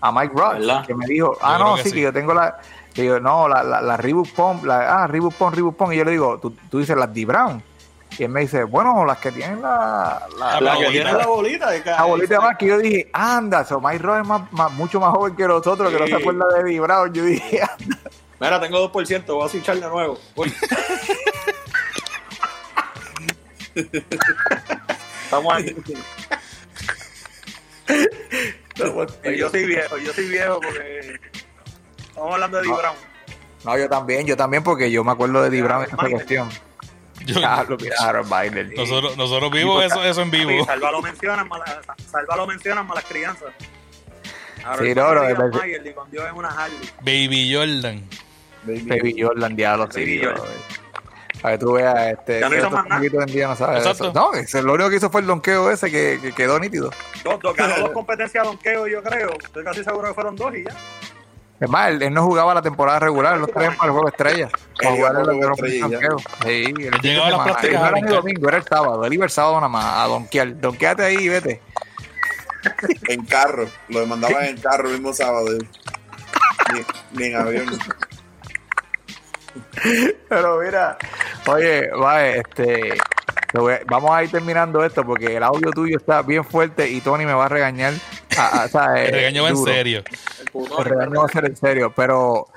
[0.01, 0.86] a Mike Ross, ¿Verdad?
[0.86, 1.95] que me dijo, ah, no, que sí, sí.
[1.95, 2.57] que yo tengo la,
[2.93, 5.97] que yo, no, la, la, la Reebok Pump, la, ah, Reebok Pump, Reebok Pump, y
[5.97, 7.61] yo le digo, tú, tú dices las D Brown,
[8.18, 10.91] y él me dice, bueno, las que tienen la, la, Ah, La la que bolita.
[10.91, 14.28] tiene la bolita de la bolita más, que yo dije, anda, so Mike Ross es
[14.28, 16.22] más, más- mucho más joven que nosotros, que no se Sí.
[16.22, 17.97] acuerda de D Brown, yo dije, anda.
[18.39, 20.18] Mira, tengo 2%, voy a switchar de nuevo.
[25.24, 25.76] Estamos aquí.
[29.38, 31.20] Yo soy viejo, yo soy viejo porque
[32.07, 32.95] estamos hablando de Di Brown.
[33.66, 36.49] no, yo también, yo también, porque yo me acuerdo de D Brown en esta cuestión.
[37.34, 38.73] Yo- Ya, lo miraron, Biden.
[38.75, 40.65] nosotros, nosotros vivos eso, eso en Sí, vivo.
[40.65, 43.49] Salva lo mencionan, mala- Salva lo mencionan malas crianzas.
[44.63, 45.21] Ahora, Sí, no, no,
[46.36, 46.89] una Harley.
[47.01, 48.03] Baby Jordan.
[48.63, 49.99] Baby Jordan, diablo, sí.
[50.01, 50.21] Baby.
[50.23, 50.45] Jordan.
[51.41, 52.39] Para que tú veas, este.
[52.41, 53.05] Ya no hizo más nada.
[53.05, 54.03] en día no sabe de Exacto.
[54.09, 54.13] eso.
[54.13, 56.91] No, ese, lo único que hizo fue el donqueo ese que, que quedó nítido.
[57.23, 59.30] Dos, dos, ganó dos competencias de donqueo, yo creo.
[59.41, 60.71] Estoy casi seguro que fueron dos y ya.
[61.60, 64.07] Es más, él, él no jugaba la temporada regular, él lo traían para el juego
[64.07, 64.49] estrella.
[64.78, 65.99] Para Él jugar el para el juego estrella.
[66.43, 67.43] Sí, el de llegaba a las semana.
[67.43, 68.16] prácticas No era brincar.
[68.16, 69.05] domingo, era el sábado.
[69.05, 70.60] Él iba el sábado nada más a donkear.
[70.60, 71.62] Donkeate ahí y vete.
[73.07, 73.68] En carro.
[73.89, 75.47] Lo mandaban en carro el mismo sábado.
[76.74, 76.82] Ni,
[77.12, 77.80] ni en avión.
[80.30, 80.97] Pero mira,
[81.47, 82.97] oye, va, este,
[83.88, 87.34] vamos a ir terminando esto porque el audio tuyo está bien fuerte y Tony me
[87.34, 87.93] va a regañar.
[88.38, 88.64] a-
[89.08, 90.04] El regaño va en serio.
[90.54, 92.47] El regaño va a ser en serio, pero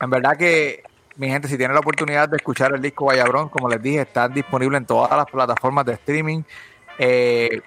[0.00, 0.82] en verdad que
[1.16, 4.28] mi gente, si tienen la oportunidad de escuchar el disco Vallabrón, como les dije, está
[4.28, 6.42] disponible en todas las plataformas de streaming.
[6.98, 7.60] Eh,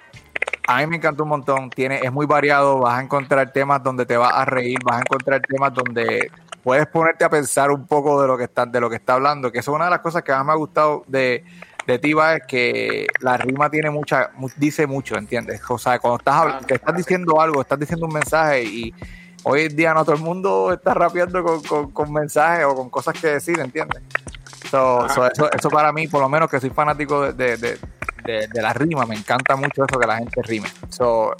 [0.67, 4.05] a mí me encantó un montón, tiene, es muy variado, vas a encontrar temas donde
[4.05, 6.31] te vas a reír, vas a encontrar temas donde
[6.63, 9.51] puedes ponerte a pensar un poco de lo que está, de lo que está hablando,
[9.51, 11.43] que eso es una de las cosas que más me ha gustado de,
[11.87, 15.61] de Tiva es que la rima tiene mucha, mu- dice mucho, ¿entiendes?
[15.69, 18.93] O sea, cuando estás, habl- te estás diciendo algo, estás diciendo un mensaje y
[19.43, 22.89] hoy en día no todo el mundo está rapeando con, con, con mensajes o con
[22.89, 24.01] cosas que decir, ¿entiendes?
[24.71, 27.79] So, so, eso, eso para mí, por lo menos que soy fanático de, de, de,
[28.23, 30.67] de- de la rima, me encanta mucho eso que la gente rime.
[30.89, 31.35] So,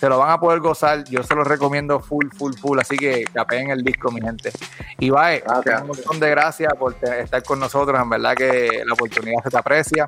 [0.00, 3.24] se lo van a poder gozar, yo se lo recomiendo full, full, full, así que
[3.34, 4.50] capeen el disco, mi gente.
[4.98, 5.82] Y bye, Gracias.
[5.82, 9.50] un montón de gracias por te- estar con nosotros, en verdad que la oportunidad se
[9.50, 10.06] te aprecia.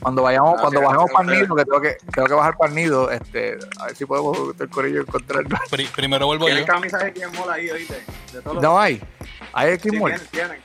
[0.00, 2.68] Cuando vayamos, Gracias, cuando bajemos para el nido, que tengo que, tengo que bajar para
[2.70, 5.60] el nido, este, a ver si podemos el corillo encontrarnos.
[5.70, 6.66] Pri- primero vuelvo yo.
[6.66, 8.02] Camisas de quien mola ahí, oíste.
[8.32, 9.00] De todos los- No hay,
[9.52, 10.20] hay Sí, aquí muerto.
[10.32, 10.62] tienen, tienen.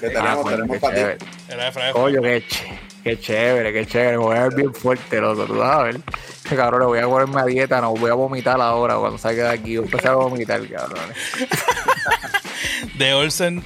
[0.00, 1.00] Que Ah, tenemos, bueno, tenemos qué para ti.
[1.02, 4.18] de qué, qué chévere, qué chévere.
[4.18, 6.00] Me voy a ver bien fuerte, a ver.
[6.48, 9.50] Que cabrón, le voy a ponerme a dieta, no voy a vomitar ahora cuando salga
[9.50, 9.76] de aquí.
[9.76, 11.04] Voy a empezar a vomitar, cabrón.
[12.98, 13.64] De Olsen.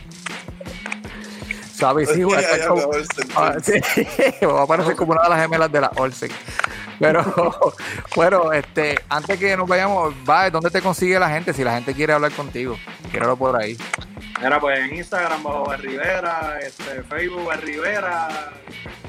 [1.72, 2.10] ¿Sabes?
[2.10, 2.44] Sí, güey.
[2.68, 2.90] Como-.
[3.36, 3.80] Ah, sí,
[4.46, 6.30] va a parecer como una de las gemelas de la Olsen.
[6.98, 7.74] Pero,
[8.16, 11.52] bueno, este, antes que nos vayamos, va, ¿dónde te consigue la gente?
[11.52, 12.76] Si la gente quiere hablar contigo,
[13.12, 13.78] quiero por ahí.
[14.40, 18.52] Mira, pues en Instagram bajo Barrivera, este, Facebook Barrivera,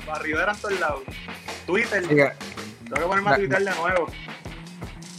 [0.07, 1.03] Barrivera en todos lados.
[1.67, 2.31] Twitter, que,
[2.83, 4.07] tengo que ponerme a Twitter de nuevo.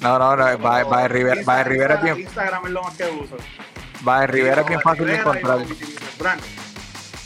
[0.01, 2.97] no, no, no, va, va de Rivera, va de Rivera bien, Instagram es lo más
[2.97, 3.37] que uso.
[4.07, 5.59] va de Rivera es bien fácil de encontrar.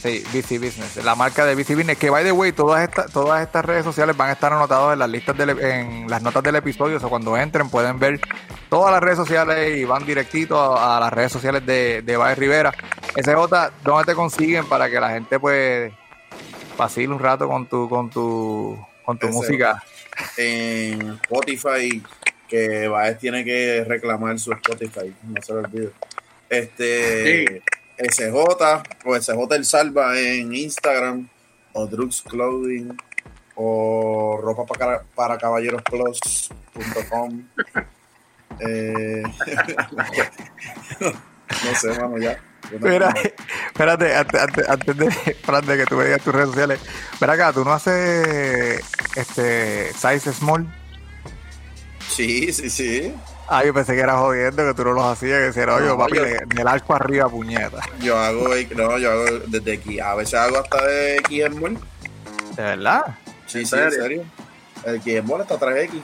[0.05, 3.43] Sí, BC Business, la marca de BC Business, que by the way, todas estas, todas
[3.43, 6.57] estas redes sociales van a estar anotadas en las listas del, en las notas del
[6.57, 8.21] episodio, o sea, cuando entren pueden ver
[8.69, 12.37] todas las redes sociales y van directito a, a las redes sociales de, de Baez
[12.37, 12.71] Rivera.
[13.17, 13.33] SJ,
[13.83, 15.91] ¿dónde te consiguen para que la gente pues
[16.77, 19.33] vacile un rato con tu, con tu, con tu SJ.
[19.33, 19.83] música?
[20.37, 22.03] En Spotify,
[22.47, 25.93] que Baez tiene que reclamar su Spotify, no se lo olvide.
[26.51, 27.63] Este,
[27.99, 28.33] SJ,
[29.05, 31.29] o SJ El Salva en Instagram,
[31.73, 32.97] o Drugs Clothing,
[33.57, 37.43] o ropa para, para caballeros plus.com.
[38.61, 39.21] Eh,
[41.01, 42.39] no sé, mano, ya.
[42.79, 43.13] No- Mira,
[43.67, 45.11] espérate, antes, antes, antes de,
[45.43, 46.81] Fran, de que tú me digas tus redes sociales,
[47.21, 48.81] ven acá, tú no haces
[49.17, 50.73] este size small.
[52.09, 53.13] Sí, sí, sí.
[53.49, 56.17] Ah, yo pensé que era jodiendo, que tú no los hacías, que yo, No, papi,
[56.17, 57.79] yo- de- del arco arriba, puñeta.
[58.01, 60.01] Yo hago, no, yo hago desde aquí.
[60.01, 61.79] A veces hago hasta de XML.
[62.57, 63.03] ¿De verdad?
[63.47, 64.03] Sí, ¿En sí, en serio?
[64.03, 64.25] serio.
[64.85, 66.03] El XML está 3X.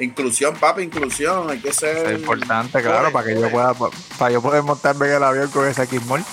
[0.00, 1.48] Inclusión, papi, inclusión.
[1.50, 1.96] Hay que ser.
[2.12, 5.22] Es importante, claro, Joder, para que yo pueda, pa- para yo poder montarme en el
[5.22, 6.24] avión con ese X-Mall.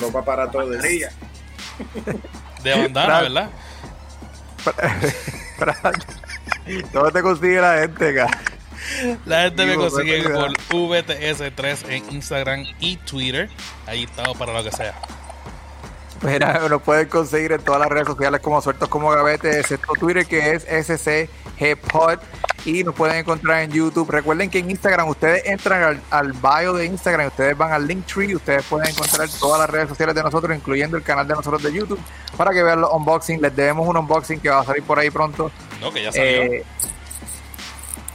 [0.00, 0.80] Ropa para todos.
[0.80, 1.10] De
[2.64, 3.20] bandana.
[3.20, 3.50] ¿verdad?
[6.92, 8.38] ¿Dónde te consigue la gente, acá?
[9.26, 13.48] La gente me consigue por VTS3 en Instagram y Twitter.
[13.86, 14.94] Ahí estamos para lo que sea.
[16.22, 20.24] Mira, nos pueden conseguir en todas las redes sociales como Sueltos como Gavete, excepto Twitter
[20.24, 22.20] que es SCGPod
[22.64, 24.08] y nos pueden encontrar en YouTube.
[24.08, 28.30] Recuerden que en Instagram ustedes entran al, al bio de Instagram, ustedes van al Linktree
[28.30, 31.62] y ustedes pueden encontrar todas las redes sociales de nosotros, incluyendo el canal de nosotros
[31.62, 32.00] de YouTube,
[32.36, 33.42] para que vean los unboxing.
[33.42, 35.50] Les debemos un unboxing que va a salir por ahí pronto.
[35.80, 36.42] No, que ya salió.
[36.42, 36.64] Eh,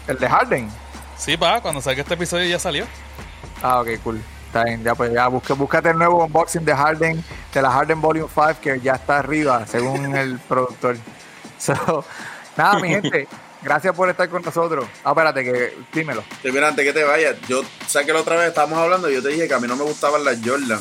[0.07, 0.69] el de Harden.
[1.17, 2.85] Sí, pa, cuando salga este episodio ya salió.
[3.61, 4.21] Ah, ok, cool.
[4.47, 7.99] Está bien, ya pues ya busque, búscate el nuevo unboxing de Harden, de la Harden
[7.99, 10.95] Volume 5, que ya está arriba, según el productor.
[11.59, 12.05] So,
[12.55, 13.27] nada, mi gente,
[13.61, 14.85] gracias por estar con nosotros.
[15.03, 16.23] Ah, espérate, que dímelo.
[16.41, 19.15] Sí, mira, antes que te vayas, yo sé que la otra vez estábamos hablando y
[19.15, 20.79] yo te dije que a mí no me gustaban las Jordan.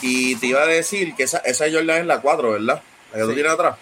[0.00, 2.82] Y te iba a decir que esa, esa Jordan es la 4, ¿verdad?
[3.12, 3.76] La que tú tienes atrás.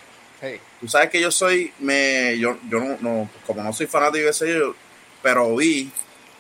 [0.85, 4.31] Tú sabes que yo soy, me, yo, yo no, no, como no soy fanático de
[4.33, 4.75] ese, yo,
[5.23, 5.91] pero vi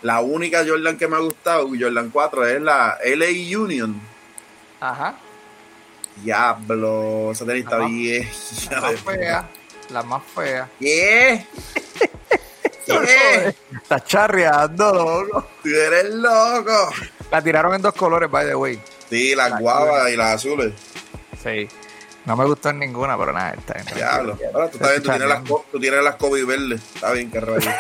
[0.02, 3.98] la única Jordan que me ha gustado, Jordan 4, es la LA Union.
[4.80, 5.14] Ajá.
[6.16, 8.28] Diablo, esa tenis está bien.
[8.70, 9.50] La más fea,
[9.88, 10.68] la más fea.
[10.78, 11.46] ¿Qué?
[12.86, 13.54] ¿Qué?
[13.72, 15.48] Está charreando, loco.
[15.62, 16.92] Tú eres loco.
[17.30, 18.78] La tiraron en dos colores, by the way.
[19.08, 20.74] Sí, las La guavas y las azules.
[21.42, 21.66] Sí.
[22.24, 23.86] No me gustó en ninguna, pero nada, está bien.
[23.94, 24.38] Diablo.
[24.54, 26.80] Ahora tú, estás bien, tú, tienes las, tú tienes las Kobe verdes.
[26.94, 27.70] Está bien, que rayo.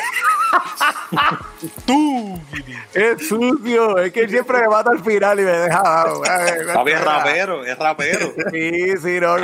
[2.92, 6.22] Es sucio, es que él siempre me mata al final y me deja dado.
[6.24, 8.32] Es rapero, es rapero.
[8.52, 9.36] Sí, sí, no,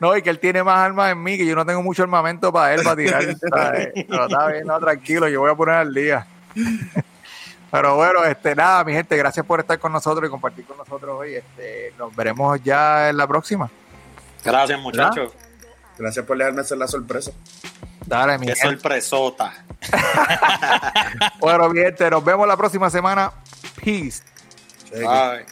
[0.00, 2.52] no, y que él tiene más armas en mí, que yo no tengo mucho armamento
[2.52, 3.22] para él, para tirar.
[3.50, 3.90] ¿sabes?
[3.94, 6.26] Pero está bien, no, tranquilo, yo voy a poner al día.
[7.70, 11.16] Pero bueno, este, nada, mi gente, gracias por estar con nosotros y compartir con nosotros
[11.20, 11.34] hoy.
[11.36, 13.70] Este, nos veremos ya en la próxima.
[14.44, 15.32] Gracias, muchachos.
[15.98, 17.32] Gracias por dejarme hacer la sorpresa.
[18.06, 18.76] Dale, mi Qué gente.
[18.76, 19.52] sorpresota.
[21.40, 23.32] Bueno, mi gente, nos vemos la próxima semana.
[23.84, 24.22] Peace.
[24.92, 25.44] Bye.